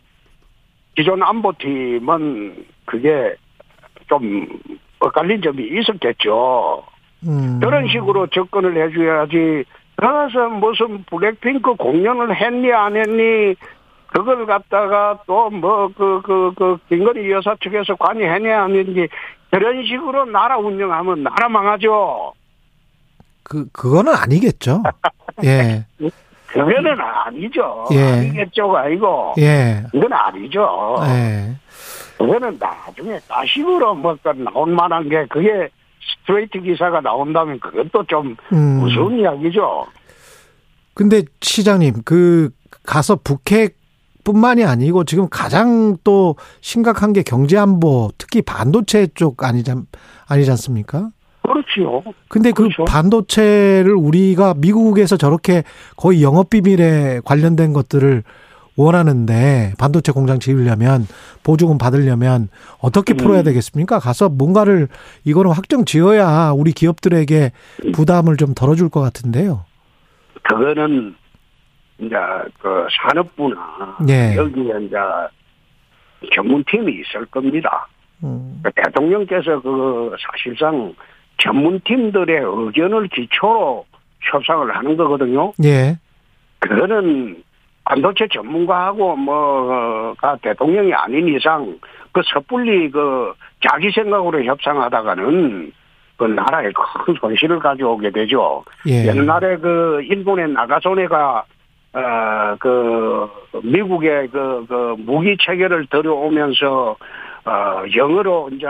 기존 0.97 1.23
안보팀은 1.23 2.67
그게 2.87 3.35
좀 4.09 4.49
엇갈린 4.99 5.43
점이 5.43 5.63
있었겠죠. 5.79 6.83
음. 7.27 7.61
그런 7.61 7.87
식으로 7.89 8.27
접근을 8.29 8.77
해줘야지. 8.77 9.65
그래서 9.97 10.49
무슨 10.49 11.05
블랙핑크 11.05 11.75
공연을 11.75 12.35
했니 12.35 12.73
안 12.73 12.97
했니 12.97 13.55
그걸 14.09 14.47
갖다가 14.47 15.19
또 15.27 15.51
뭐 15.51 15.89
그 15.97 16.21
그 16.23 16.53
그 16.57 16.79
김건희 16.89 17.31
여사 17.31 17.55
측에서 17.63 17.95
안 18.53 18.75
했니 18.75 19.07
그런 19.51 19.85
식으로 19.85 20.25
나라 20.27 20.59
운영하면 20.59 21.23
나라 21.23 21.49
망하죠. 21.49 22.33
그 23.43 23.67
그거는 23.73 24.15
아니겠죠. 24.15 24.83
예. 25.45 25.85
그거는 26.49 26.97
아니죠. 27.01 27.87
예. 27.93 28.03
아니겠죠가 28.03 28.81
아니고 28.81 29.35
예. 29.39 29.83
이건 29.93 30.13
아니죠. 30.13 30.97
예. 31.05 31.55
그거는 32.19 32.59
나중에 32.59 33.19
다시으로 33.29 33.95
뭐 33.95 34.17
나올 34.35 34.73
만한 34.73 35.09
게 35.09 35.25
그게 35.27 35.69
스트레이트 36.23 36.61
기사가 36.61 37.01
나온다면 37.01 37.61
그것도 37.61 38.05
좀 38.05 38.37
음. 38.53 38.81
무서운 38.81 39.19
이야기죠. 39.19 39.87
근데 40.95 41.23
시장님 41.41 42.03
그 42.05 42.51
가서 42.85 43.17
북핵 43.17 43.78
뿐만이 44.29 44.63
아니고 44.63 45.05
지금 45.05 45.27
가장 45.31 45.97
또 46.05 46.37
심각한 46.61 47.15
게 47.15 47.23
경제 47.23 47.57
안보 47.57 48.11
특히 48.19 48.43
반도체 48.43 49.07
쪽 49.15 49.43
아니지 49.43 49.71
않- 49.71 49.87
아니지 50.27 50.51
않습니까? 50.51 51.09
그렇지요. 51.43 52.03
근데 52.29 52.51
그 52.53 52.65
그렇죠. 52.65 52.85
반도체를 52.85 53.95
우리가 53.95 54.53
미국에서 54.59 55.17
저렇게 55.17 55.63
거의 55.97 56.23
영업 56.23 56.51
비밀에 56.51 57.21
관련된 57.25 57.73
것들을 57.73 58.23
원하는데 58.77 59.73
반도체 59.79 60.13
공장 60.13 60.39
지으려면 60.41 61.07
보조금 61.43 61.79
받으려면 61.79 62.49
어떻게 62.81 63.15
음. 63.15 63.17
풀어야 63.17 63.43
되겠습니까? 63.43 63.99
가서 63.99 64.29
뭔가를 64.29 64.89
이거는 65.25 65.53
확정 65.53 65.87
지어야 65.87 66.53
우리 66.55 66.73
기업들에게 66.73 67.53
부담을 67.95 68.37
좀 68.37 68.53
덜어줄 68.53 68.91
것 68.91 69.01
같은데요. 69.01 69.65
그거는 70.43 71.15
이제 71.99 72.17
그 72.61 72.87
산업부나 72.91 73.97
예. 74.09 74.37
여기에 74.37 74.87
이제 74.87 74.97
전문팀이 76.35 76.93
있을 77.01 77.27
겁니다. 77.27 77.87
음, 78.23 78.61
그 78.63 78.71
대통령께서 78.73 79.61
그 79.61 80.15
사실상 80.21 80.95
전문팀들의 81.39 82.41
의견을 82.43 83.09
기초로 83.09 83.85
협상을 84.21 84.75
하는 84.77 84.97
거거든요. 84.97 85.53
예. 85.65 85.97
그거는 86.59 87.43
반도체 87.85 88.27
전문가하고 88.33 89.17
뭐가 89.17 90.37
대통령이 90.43 90.93
아닌 90.93 91.29
이상 91.29 91.79
그 92.13 92.21
섣불리 92.33 92.91
그 92.91 93.33
자기 93.67 93.91
생각으로 93.91 94.45
협상하다가는 94.45 95.73
그 96.17 96.25
나라에 96.25 96.71
큰 96.73 97.15
손실을 97.15 97.61
가져오게 97.61 98.11
되죠. 98.11 98.65
예. 98.89 99.07
옛날에 99.07 99.57
그 99.57 100.03
일본의 100.03 100.49
나가소네가 100.49 101.45
어 101.95 102.39
그 102.59 103.29
미국의 103.63 104.29
그, 104.29 104.67
그 104.69 104.97
무기 104.99 105.37
체계를 105.41 105.87
들여오면서 105.91 106.97
어 107.45 107.83
영어로 107.95 108.51
이제 108.53 108.67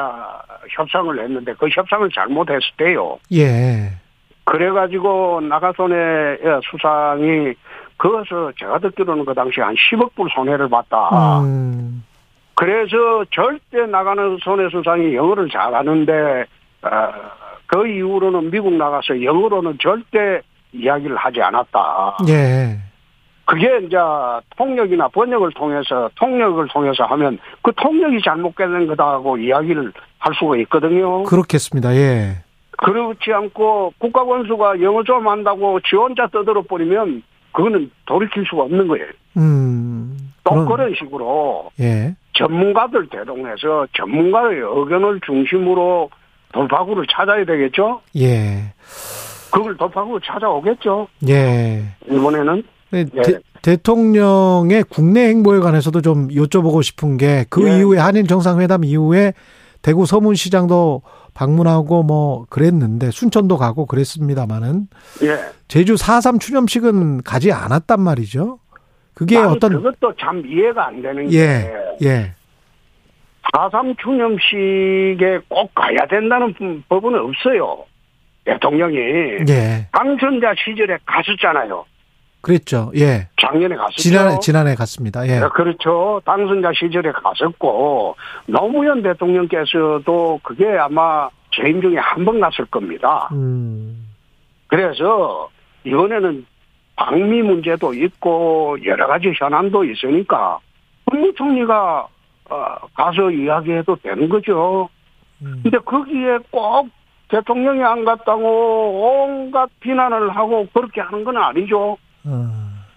협상을 0.70 1.18
했는데 1.18 1.52
그 1.54 1.68
협상을 1.68 2.08
잘못했을 2.10 2.60
때요. 2.76 3.18
예. 3.32 3.90
그래가지고 4.44 5.40
나가소네 5.42 6.38
수상이 6.70 7.54
그것을 7.96 8.52
제가 8.58 8.78
듣기로는 8.78 9.24
그 9.24 9.34
당시 9.34 9.60
한 9.60 9.74
10억 9.74 10.14
불 10.14 10.28
손해를 10.34 10.68
봤다. 10.68 11.40
음. 11.40 12.04
그래서 12.54 13.24
절대 13.30 13.86
나가는 13.86 14.38
손해 14.40 14.68
수상이 14.70 15.14
영어를 15.14 15.48
잘하는데 15.48 16.44
어, 16.82 16.88
그 17.66 17.86
이후로는 17.86 18.50
미국 18.50 18.72
나가서 18.72 19.22
영어로는 19.22 19.78
절대 19.80 20.40
이야기를 20.72 21.16
하지 21.16 21.42
않았다. 21.42 22.18
예. 22.28 22.87
그게 23.48 23.66
이제 23.86 23.96
통역이나 24.58 25.08
번역을 25.08 25.52
통해서 25.52 26.10
통역을 26.16 26.68
통해서 26.68 27.04
하면 27.04 27.38
그 27.62 27.72
통역이 27.76 28.20
잘못된 28.22 28.86
거다고 28.88 29.38
이야기를 29.38 29.90
할 30.18 30.34
수가 30.34 30.58
있거든요. 30.58 31.22
그렇겠습니다. 31.22 31.94
예. 31.94 32.32
그렇지 32.76 33.32
않고 33.32 33.94
국가 33.96 34.22
원수가 34.22 34.82
영어 34.82 35.02
좀 35.02 35.26
한다고 35.26 35.80
지 35.80 35.96
혼자 35.96 36.26
떠들어 36.26 36.60
버리면 36.60 37.22
그거는 37.52 37.90
돌이킬 38.04 38.44
수가 38.50 38.64
없는 38.64 38.86
거예요. 38.86 39.06
음. 39.38 40.14
또 40.44 40.50
그런- 40.50 40.66
그런 40.66 40.94
식으로 40.98 41.70
예. 41.80 42.14
전문가들 42.34 43.08
대동해서 43.08 43.86
전문가의 43.96 44.58
의견을 44.60 45.20
중심으로 45.24 46.10
돌파구를 46.52 47.06
찾아야 47.10 47.46
되겠죠? 47.46 48.02
예. 48.18 48.74
그걸 49.50 49.74
돌파구를 49.78 50.20
찾아오겠죠? 50.22 51.08
예. 51.30 51.82
이번에는? 52.10 52.62
네, 52.90 53.04
예. 53.14 53.22
대, 53.22 53.38
대통령의 53.62 54.84
국내 54.88 55.28
행보에 55.28 55.58
관해서도 55.60 56.00
좀 56.00 56.28
여쭤보고 56.28 56.82
싶은 56.82 57.16
게그 57.16 57.68
예. 57.68 57.78
이후에 57.78 57.98
한일 57.98 58.26
정상회담 58.26 58.84
이후에 58.84 59.34
대구 59.82 60.06
서문시장도 60.06 61.02
방문하고 61.34 62.02
뭐 62.02 62.46
그랬는데 62.50 63.10
순천도 63.10 63.56
가고 63.58 63.86
그랬습니다마는 63.86 64.88
예. 65.22 65.38
제주 65.68 65.94
4.3 65.94 66.40
추념식은 66.40 67.22
가지 67.22 67.52
않았단 67.52 68.00
말이죠. 68.00 68.58
그게 69.14 69.36
어떤 69.36 69.72
그것도 69.72 70.14
참 70.18 70.42
이해가 70.46 70.88
안 70.88 71.02
되는 71.02 71.32
예. 71.32 71.38
게 72.00 72.08
예. 72.08 72.34
4.3 73.54 73.96
추념식에 73.98 75.40
꼭 75.48 75.74
가야 75.74 76.06
된다는 76.08 76.54
법은 76.88 77.14
없어요. 77.14 77.84
대통령이 78.44 78.96
예. 79.48 79.86
당선자 79.92 80.54
시절에 80.64 80.98
갔었잖아요. 81.04 81.84
그랬죠. 82.40 82.92
예. 82.96 83.28
작년에 83.40 83.74
갔었죠. 83.76 84.02
지난해 84.02 84.38
지난해 84.40 84.74
갔습니다. 84.74 85.26
예. 85.26 85.40
네, 85.40 85.48
그렇죠. 85.54 86.20
당선자 86.24 86.72
시절에 86.74 87.12
갔었고 87.12 88.16
노무현 88.46 89.02
대통령께서도 89.02 90.40
그게 90.42 90.66
아마 90.78 91.28
재임 91.52 91.80
중에 91.80 91.96
한번 91.96 92.40
갔을 92.40 92.64
겁니다. 92.66 93.28
음. 93.32 94.08
그래서 94.68 95.48
이번에는 95.84 96.46
방미 96.96 97.42
문제도 97.42 97.94
있고 97.94 98.76
여러 98.84 99.06
가지 99.06 99.32
현안도 99.34 99.84
있으니까 99.84 100.58
국무총리가 101.06 102.08
어, 102.50 102.76
가서 102.94 103.30
이야기해도 103.30 103.96
되는 103.96 104.28
거죠. 104.28 104.88
음. 105.42 105.60
근데 105.62 105.78
거기에 105.78 106.38
꼭 106.50 106.88
대통령이 107.28 107.82
안 107.82 108.04
갔다고 108.04 109.26
온갖 109.26 109.68
비난을 109.80 110.34
하고 110.34 110.66
그렇게 110.72 111.00
하는 111.00 111.24
건 111.24 111.36
아니죠. 111.36 111.98
어, 112.28 112.50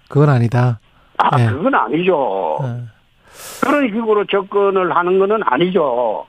그건 0.09 0.29
아니다. 0.29 0.79
아, 1.17 1.37
네. 1.37 1.49
그건 1.49 1.73
아니죠. 1.73 2.15
어. 2.17 2.81
그런 3.63 3.87
식으로 3.87 4.25
접근을 4.25 4.95
하는 4.95 5.19
거는 5.19 5.41
아니죠. 5.45 6.25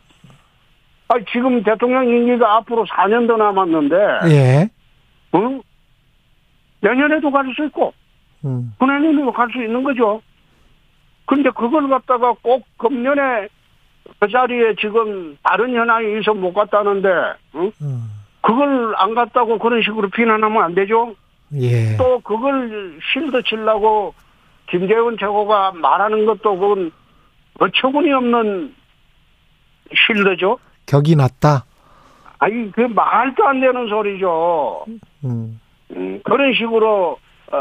아, 1.08 1.14
지금 1.32 1.62
대통령 1.62 2.08
임기가 2.08 2.56
앞으로 2.56 2.84
4년 2.86 3.26
더 3.26 3.36
남았는데, 3.36 3.96
예. 4.30 4.68
응? 5.34 5.62
내년에도 6.80 7.30
갈 7.30 7.44
수 7.54 7.64
있고, 7.66 7.92
음. 8.44 8.72
후내년에도 8.78 9.32
갈 9.32 9.48
수 9.50 9.62
있는 9.62 9.82
거죠. 9.82 10.22
근데 11.26 11.50
그걸 11.50 11.88
갖다가 11.88 12.34
꼭 12.42 12.64
금년에 12.78 13.48
그 14.20 14.28
자리에 14.28 14.74
지금 14.80 15.36
다른 15.42 15.74
현황이 15.74 16.18
있어 16.20 16.34
못 16.34 16.52
갔다는데, 16.52 17.08
응? 17.56 17.72
음. 17.82 18.10
그걸 18.40 18.94
안 18.96 19.14
갔다고 19.14 19.58
그런 19.58 19.82
식으로 19.82 20.08
비난하면 20.10 20.62
안 20.62 20.74
되죠? 20.74 21.14
예. 21.54 21.96
또 21.96 22.20
그걸 22.20 22.98
실드 23.12 23.42
치려고 23.42 24.14
김재원 24.70 25.16
최고가 25.18 25.72
말하는 25.72 26.24
것도 26.24 26.58
그건 26.58 26.92
어처구니 27.60 28.12
없는 28.12 28.74
실드죠. 29.94 30.58
격이 30.86 31.16
낮다. 31.16 31.64
아니 32.38 32.70
그 32.72 32.80
말도 32.80 33.46
안 33.46 33.60
되는 33.60 33.88
소리죠. 33.88 34.84
음. 35.24 35.60
음, 35.94 36.20
그런 36.24 36.54
식으로 36.54 37.18
어, 37.52 37.56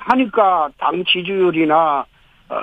하니까 0.00 0.68
당 0.78 1.04
지지율이나 1.04 2.04
어, 2.48 2.54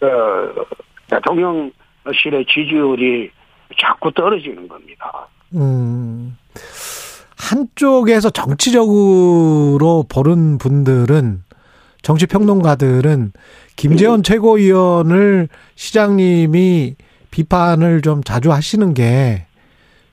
그 0.00 0.64
대통령실의 1.08 2.44
지지율이 2.46 3.30
자꾸 3.78 4.10
떨어지는 4.12 4.66
겁니다. 4.68 5.28
음. 5.54 6.36
한쪽에서 7.38 8.30
정치적으로 8.30 10.04
보는 10.08 10.58
분들은 10.58 11.42
정치 12.02 12.26
평론가들은 12.26 13.32
김재원 13.76 14.22
최고위원을 14.22 15.48
시장님이 15.76 16.96
비판을 17.30 18.02
좀 18.02 18.22
자주 18.24 18.52
하시는 18.52 18.92
게 18.92 19.46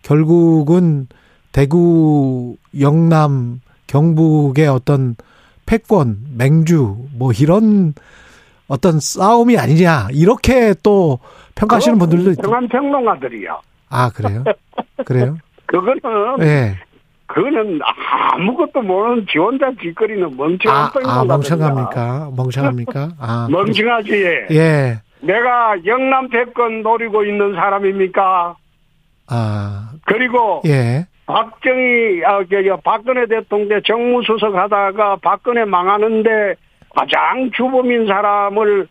결국은 0.03 1.07
대구, 1.51 2.57
영남, 2.79 3.61
경북의 3.88 4.67
어떤 4.67 5.15
패권, 5.65 6.17
맹주 6.38 7.07
뭐 7.17 7.31
이런 7.31 7.93
어떤 8.67 8.99
싸움이 8.99 9.57
아니냐 9.57 10.09
이렇게 10.11 10.75
또 10.83 11.19
평가하시는 11.55 11.97
분들도 11.97 12.31
있- 12.31 12.41
평한 12.41 12.67
평론가들이요. 12.67 13.59
아 13.89 14.09
그래요? 14.09 14.43
그래요? 15.05 15.38
그거는 15.67 15.99
예. 16.41 16.75
그거는 17.27 17.79
아무것도 17.83 18.81
모르는 18.81 19.25
지 19.27 19.38
혼자 19.38 19.71
짓거리는 19.81 20.35
멍청한 20.38 20.91
아. 21.05 21.21
아 21.21 21.25
멍청합니까? 21.25 22.31
멍청합니까? 22.35 23.09
아 23.19 23.47
멍청하지. 23.49 24.47
예. 24.51 25.01
내가 25.21 25.75
영남 25.85 26.29
패권 26.29 26.83
노리고 26.83 27.23
있는 27.23 27.55
사람입니까? 27.55 28.55
아 29.27 29.91
그리고 30.05 30.61
예. 30.65 31.07
박정희, 31.25 32.23
아, 32.23 32.43
저기, 32.51 32.69
박근혜 32.83 33.25
대통령 33.25 33.81
정무수석 33.83 34.53
하다가 34.53 35.17
박근혜 35.23 35.65
망하는데 35.65 36.55
가장 36.95 37.49
주범인 37.55 38.05
사람을 38.05 38.88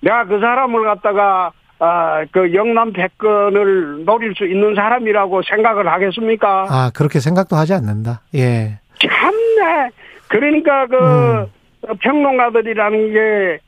내가 0.00 0.24
그 0.26 0.38
사람을 0.38 0.84
갖다가 0.84 1.50
아, 1.78 2.24
그 2.32 2.54
영남 2.54 2.92
패권을 2.92 4.04
노릴 4.04 4.34
수 4.34 4.46
있는 4.46 4.74
사람이라고 4.74 5.42
생각을 5.42 5.88
하겠습니까? 5.88 6.66
아 6.68 6.90
그렇게 6.94 7.20
생각도 7.20 7.56
하지 7.56 7.74
않는다. 7.74 8.22
예. 8.34 8.78
참네. 8.98 9.90
그러니까 10.28 10.86
그 10.86 10.96
음. 10.96 11.46
평론가들이라는 12.00 13.12
게 13.12 13.58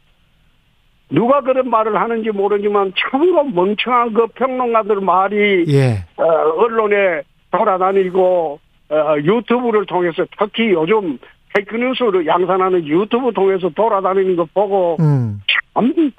누가 1.11 1.41
그런 1.41 1.71
말을 1.71 2.01
하는지 2.01 2.31
모르지만 2.31 2.93
참으로 2.99 3.45
멍청한 3.45 4.15
그 4.15 4.27
평론가들 4.29 5.01
말이 5.01 5.65
예. 5.69 6.05
어, 6.17 6.25
언론에 6.25 7.23
돌아다니고 7.51 8.61
어, 8.91 9.17
유튜브를 9.19 9.87
통해서 9.87 10.25
특히 10.39 10.71
요즘 10.73 11.19
페이크뉴스를 11.55 12.27
양산하는 12.27 12.87
유튜브 12.87 13.33
통해서 13.33 13.69
돌아다니는 13.71 14.37
거 14.37 14.47
보고 14.53 14.97
음. 15.01 15.41
참 15.75 16.13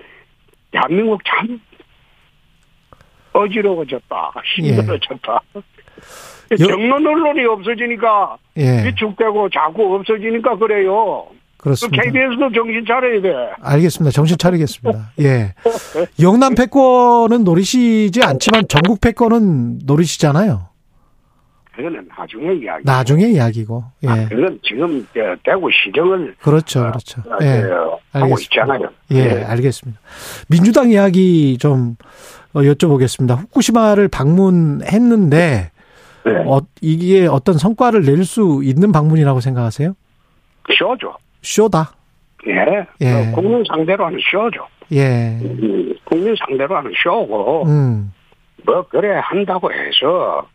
대한민국 0.71 1.21
참 1.25 1.59
어지러워졌다 3.33 4.31
힘들어졌다 4.55 5.41
여- 6.59 6.65
정론 6.65 7.05
언론이 7.05 7.45
없어지니까 7.45 8.37
예. 8.57 8.85
위축되고 8.87 9.49
자꾸 9.49 9.95
없어지니까 9.95 10.57
그래요 10.57 11.25
그 11.57 11.63
그렇습니다. 11.63 12.01
KBS도 12.03 12.51
정신 12.53 12.85
차려야 12.87 13.21
돼 13.21 13.33
알겠습니다. 13.61 14.11
정신 14.13 14.37
차리겠습니다. 14.37 15.11
예. 15.19 15.53
영남 16.21 16.55
패권은 16.55 17.43
노리시지 17.43 18.21
않지만 18.23 18.63
전국 18.69 19.01
패권은 19.01 19.79
노리시잖아요. 19.85 20.68
그거는 21.79 22.05
나중에 22.17 22.53
이야기. 22.55 22.83
나중에 22.83 23.27
이야기고. 23.29 23.83
예. 24.03 24.07
아, 24.09 24.27
그건 24.27 24.59
지금 24.63 25.07
저 25.13 25.35
대구 25.43 25.69
시정을 25.71 26.35
그렇죠, 26.41 26.81
어, 26.81 26.87
그렇죠. 26.87 27.21
어, 27.21 27.37
예. 27.41 27.61
저, 27.61 27.99
하고. 28.19 28.35
있잖아요. 28.41 28.89
예, 29.11 29.43
알겠습니다. 29.43 29.97
민주당 30.49 30.89
이야기 30.91 31.57
좀 31.57 31.95
어, 32.53 32.59
여쭤보겠습니다. 32.61 33.37
후쿠시마를 33.39 34.09
방문했는데 34.09 35.71
네. 36.25 36.31
어, 36.45 36.59
이게 36.81 37.27
어떤 37.27 37.57
성과를 37.57 38.01
낼 38.03 38.25
수 38.25 38.59
있는 38.63 38.91
방문이라고 38.91 39.39
생각하세요? 39.39 39.93
쇼죠. 40.77 41.15
쇼다. 41.41 41.93
예. 42.47 42.85
예. 43.01 43.13
어, 43.13 43.31
국민 43.33 43.63
상대로 43.65 44.05
하는 44.05 44.19
쇼죠. 44.29 44.67
예. 44.91 45.39
음, 45.41 45.93
국민 46.03 46.35
상대로 46.35 46.75
하는 46.75 46.91
쇼고, 47.01 47.63
음. 47.67 48.11
뭐, 48.65 48.85
그래 48.89 49.19
한다고 49.23 49.71
해서, 49.71 50.45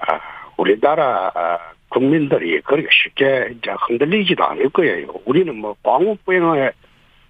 아, 0.00 0.20
우리나라 0.58 1.30
아, 1.34 1.58
국민들이 1.88 2.60
그렇게 2.60 2.88
쉽게 2.90 3.54
이제 3.56 3.70
흔들리지도 3.88 4.44
않을 4.44 4.68
거예요. 4.70 5.06
우리는 5.24 5.56
뭐, 5.56 5.74
광우병에, 5.82 6.70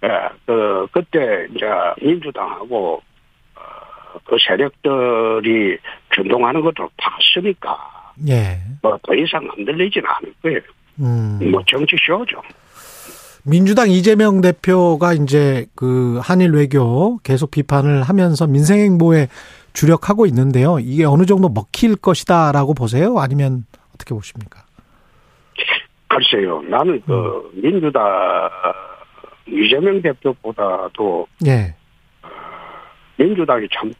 예, 0.05 0.09
그, 0.47 0.87
그때 0.91 1.47
이제 1.55 1.67
민주당하고, 2.03 3.01
어, 3.55 4.19
그 4.25 4.37
세력들이 4.47 5.79
준동하는 6.14 6.61
것을 6.62 6.88
봤으니까, 6.97 8.12
예. 8.29 8.59
뭐, 8.83 8.99
더 9.07 9.14
이상 9.14 9.49
흔들리지는 9.55 10.09
않을 10.09 10.35
거예요. 10.43 10.61
음. 11.01 11.51
뭐, 11.51 11.62
정치 11.67 11.95
쇼죠. 12.05 12.43
민주당 13.45 13.88
이재명 13.88 14.41
대표가 14.41 15.14
이제 15.14 15.67
그 15.75 16.19
한일 16.23 16.53
외교 16.53 17.19
계속 17.19 17.51
비판을 17.51 18.03
하면서 18.03 18.47
민생 18.47 18.81
행보에 18.81 19.29
주력하고 19.72 20.26
있는데요. 20.26 20.78
이게 20.78 21.04
어느 21.04 21.24
정도 21.24 21.48
먹힐 21.48 21.96
것이다라고 21.96 22.74
보세요? 22.74 23.18
아니면 23.18 23.64
어떻게 23.94 24.14
보십니까? 24.14 24.64
글쎄요, 26.09 26.62
나는 26.62 27.00
그, 27.07 27.50
민주당, 27.54 28.02
이재명 29.46 30.00
대표보다도 30.02 31.26
예. 31.46 31.74
민주당이 33.16 33.68
참 33.72 33.92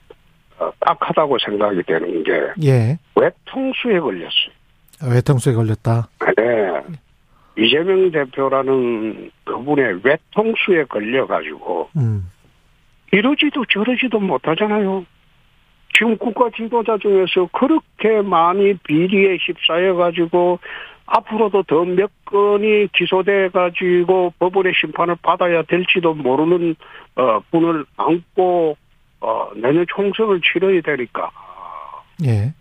어, 0.59 0.71
딱하다고 0.81 1.39
생각이 1.39 1.83
되는 1.85 2.25
게 2.25 2.33
예. 2.65 2.99
외통수에 3.15 4.01
걸렸어요. 4.01 4.53
외통수에 5.15 5.55
걸렸다. 5.55 6.09
네. 6.37 6.83
이재명 7.57 8.11
대표라는 8.11 9.31
그분의 9.45 10.01
외통수에 10.03 10.85
걸려가지고 10.85 11.91
음. 11.97 12.31
이러지도 13.13 13.65
저러지도 13.67 14.21
못하잖아요. 14.21 15.05
지금 15.99 16.17
국가 16.17 16.49
지도자 16.57 16.97
중에서 16.99 17.49
그렇게 17.53 18.23
많이 18.23 18.75
비리에 18.75 19.37
휩싸여가지고 19.41 20.61
앞으로도 21.07 21.63
더 21.65 21.85
몇 21.85 22.11
건이 22.27 22.89
기소돼가지고 22.95 24.35
법원의 24.39 24.75
심판을 24.79 25.17
받아야 25.23 25.63
될지도 25.63 26.15
모르는 26.15 26.77
어, 27.17 27.41
분을 27.51 27.85
안고 27.97 28.77
어, 29.21 29.51
내년 29.57 29.85
총선을 29.89 30.41
치러야 30.43 30.81
되니까 30.83 31.31
예. 32.25 32.53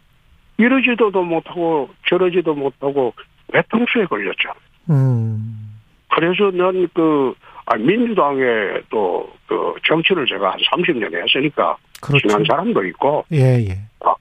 이러지도 0.57 1.11
못하고 1.11 1.89
저러지도 2.07 2.55
못하고 2.55 3.13
외통수에 3.53 4.05
걸렸죠. 4.05 4.49
음. 4.89 5.77
그래서 6.09 6.49
난 6.51 6.87
그, 6.93 7.35
아, 7.69 7.75
민주당에 7.75 8.79
또, 8.89 9.29
그, 9.45 9.73
정치를 9.85 10.25
제가 10.25 10.51
한 10.51 10.59
30년 10.71 11.13
했으니까, 11.13 11.75
그렇죠. 12.01 12.25
친한 12.25 12.45
사람도 12.47 12.85
있고, 12.85 13.25
예, 13.33 13.59
예. 13.67 13.77
아, 13.99 14.15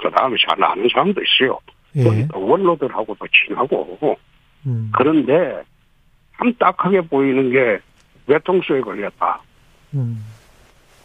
그 0.00 0.08
다음에 0.08 0.36
잘 0.46 0.62
아는 0.62 0.88
사람도 0.88 1.20
있어요. 1.20 1.58
예. 1.96 2.28
또 2.28 2.46
원로들하고도 2.46 3.26
친하고, 3.26 4.16
음. 4.66 4.92
그런데, 4.94 5.62
참 6.38 6.54
딱하게 6.60 7.00
보이는 7.00 7.50
게, 7.50 7.80
외통수에 8.28 8.80
걸렸다. 8.80 9.40
음. 9.94 10.24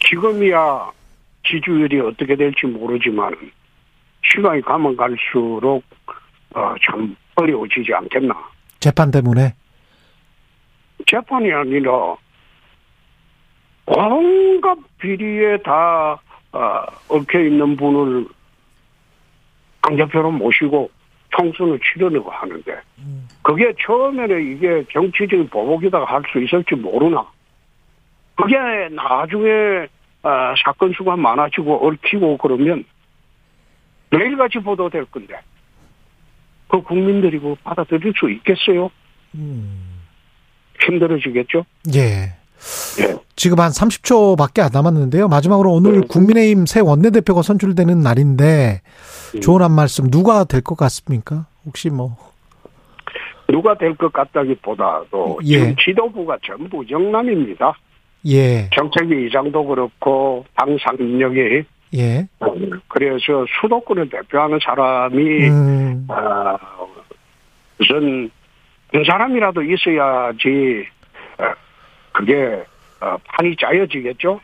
지금이야 0.07 0.91
지지율이 1.47 1.99
어떻게 2.01 2.35
될지 2.35 2.67
모르지만, 2.67 3.33
시간이 4.23 4.61
가면 4.61 4.95
갈수록, 4.95 5.81
어, 6.53 6.75
참 6.85 7.15
어려워지지 7.33 7.91
않겠나. 7.91 8.35
재판 8.79 9.09
때문에. 9.09 9.55
재판이 11.07 11.51
아니라 11.51 12.15
온갖 13.85 14.77
비리에 14.99 15.57
다 15.57 16.19
어, 16.51 16.85
얽혀 17.09 17.39
있는 17.39 17.75
분을 17.77 18.27
강대표로 19.81 20.31
모시고 20.31 20.89
총선을 21.29 21.79
치르려고 21.79 22.29
하는데 22.29 22.81
그게 23.41 23.73
처음에는 23.79 24.55
이게 24.55 24.83
정치적인 24.91 25.47
보복이다 25.49 26.03
할 26.03 26.21
수 26.31 26.41
있을지 26.41 26.75
모르나 26.75 27.25
그게 28.35 28.55
나중에 28.91 29.87
어, 30.23 30.53
사건 30.63 30.91
수가 30.93 31.15
많아지고 31.15 31.87
얽히고 31.87 32.37
그러면 32.37 32.83
매일같이 34.09 34.59
보도될 34.59 35.05
건데 35.05 35.35
그 36.67 36.81
국민들이 36.81 37.39
그 37.39 37.55
받아들일 37.63 38.13
수 38.17 38.29
있겠어요? 38.29 38.89
음. 39.35 39.86
힘들어지겠죠? 40.85 41.65
예. 41.95 42.33
예. 42.99 43.15
지금 43.35 43.59
한 43.59 43.69
30초밖에 43.71 44.59
안 44.61 44.69
남았는데요. 44.73 45.27
마지막으로 45.27 45.71
오늘 45.71 46.01
네. 46.01 46.07
국민의힘 46.07 46.65
새 46.65 46.79
원내대표가 46.79 47.41
선출되는 47.43 47.99
날인데 47.99 48.81
음. 49.35 49.41
좋은 49.41 49.61
한 49.61 49.71
말씀 49.71 50.09
누가 50.09 50.43
될 50.43 50.61
것 50.61 50.75
같습니까? 50.77 51.45
혹시 51.65 51.89
뭐 51.89 52.17
누가 53.47 53.77
될 53.77 53.95
것 53.95 54.11
같다기보다도 54.11 55.39
예. 55.45 55.59
지금 55.59 55.75
지도부가 55.83 56.37
전부 56.45 56.83
영남입니다. 56.89 57.73
예. 58.27 58.69
정책위 58.75 59.27
이장도 59.27 59.65
그렇고 59.65 60.45
당 60.55 60.77
상임력이 60.81 61.63
예. 61.95 62.27
그래서 62.89 63.45
수도권을 63.61 64.09
대표하는 64.09 64.59
사람이 64.61 65.47
음. 65.47 66.05
아, 66.09 66.57
우선 67.79 68.29
한 68.93 69.03
사람이라도 69.03 69.61
있어야지 69.63 70.87
어, 71.37 71.53
그게 72.11 72.63
어, 72.99 73.17
판이 73.25 73.55
짜여지겠죠. 73.59 74.39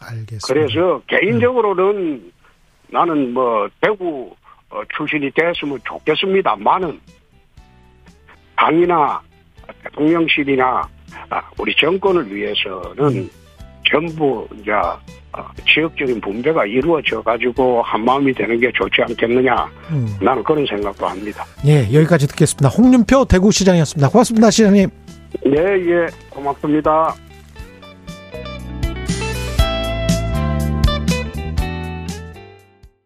알겠습니다. 0.00 0.46
그래서 0.46 1.00
개인적으로는 1.06 2.32
나는 2.88 3.32
뭐 3.32 3.68
대구 3.80 4.34
어, 4.70 4.82
출신이 4.96 5.30
됐으면 5.30 5.78
좋겠습니다만은 5.84 7.00
당이나 8.56 9.20
대통령실이나 9.84 10.88
아, 11.30 11.42
우리 11.58 11.74
정권을 11.74 12.32
위해서는 12.32 13.28
전부 13.90 14.46
이제 14.60 14.72
어, 14.72 15.44
지역적인 15.72 16.20
분배가 16.20 16.64
이루어져 16.66 17.22
가지고 17.22 17.82
한 17.82 18.04
마음이 18.04 18.32
되는 18.32 18.58
게 18.58 18.70
좋지 18.72 19.02
않겠느냐 19.02 19.54
음. 19.90 20.16
나는 20.20 20.42
그런 20.42 20.64
생각도 20.66 21.06
합니다. 21.06 21.44
예, 21.66 21.82
여기까지 21.92 22.26
듣겠습니다. 22.28 22.68
홍윤표 22.68 23.26
대구시장이었습니다. 23.26 24.08
고맙습니다, 24.08 24.50
시장님. 24.50 24.88
네, 25.44 25.58
예, 25.58 26.06
고맙습니다. 26.30 27.14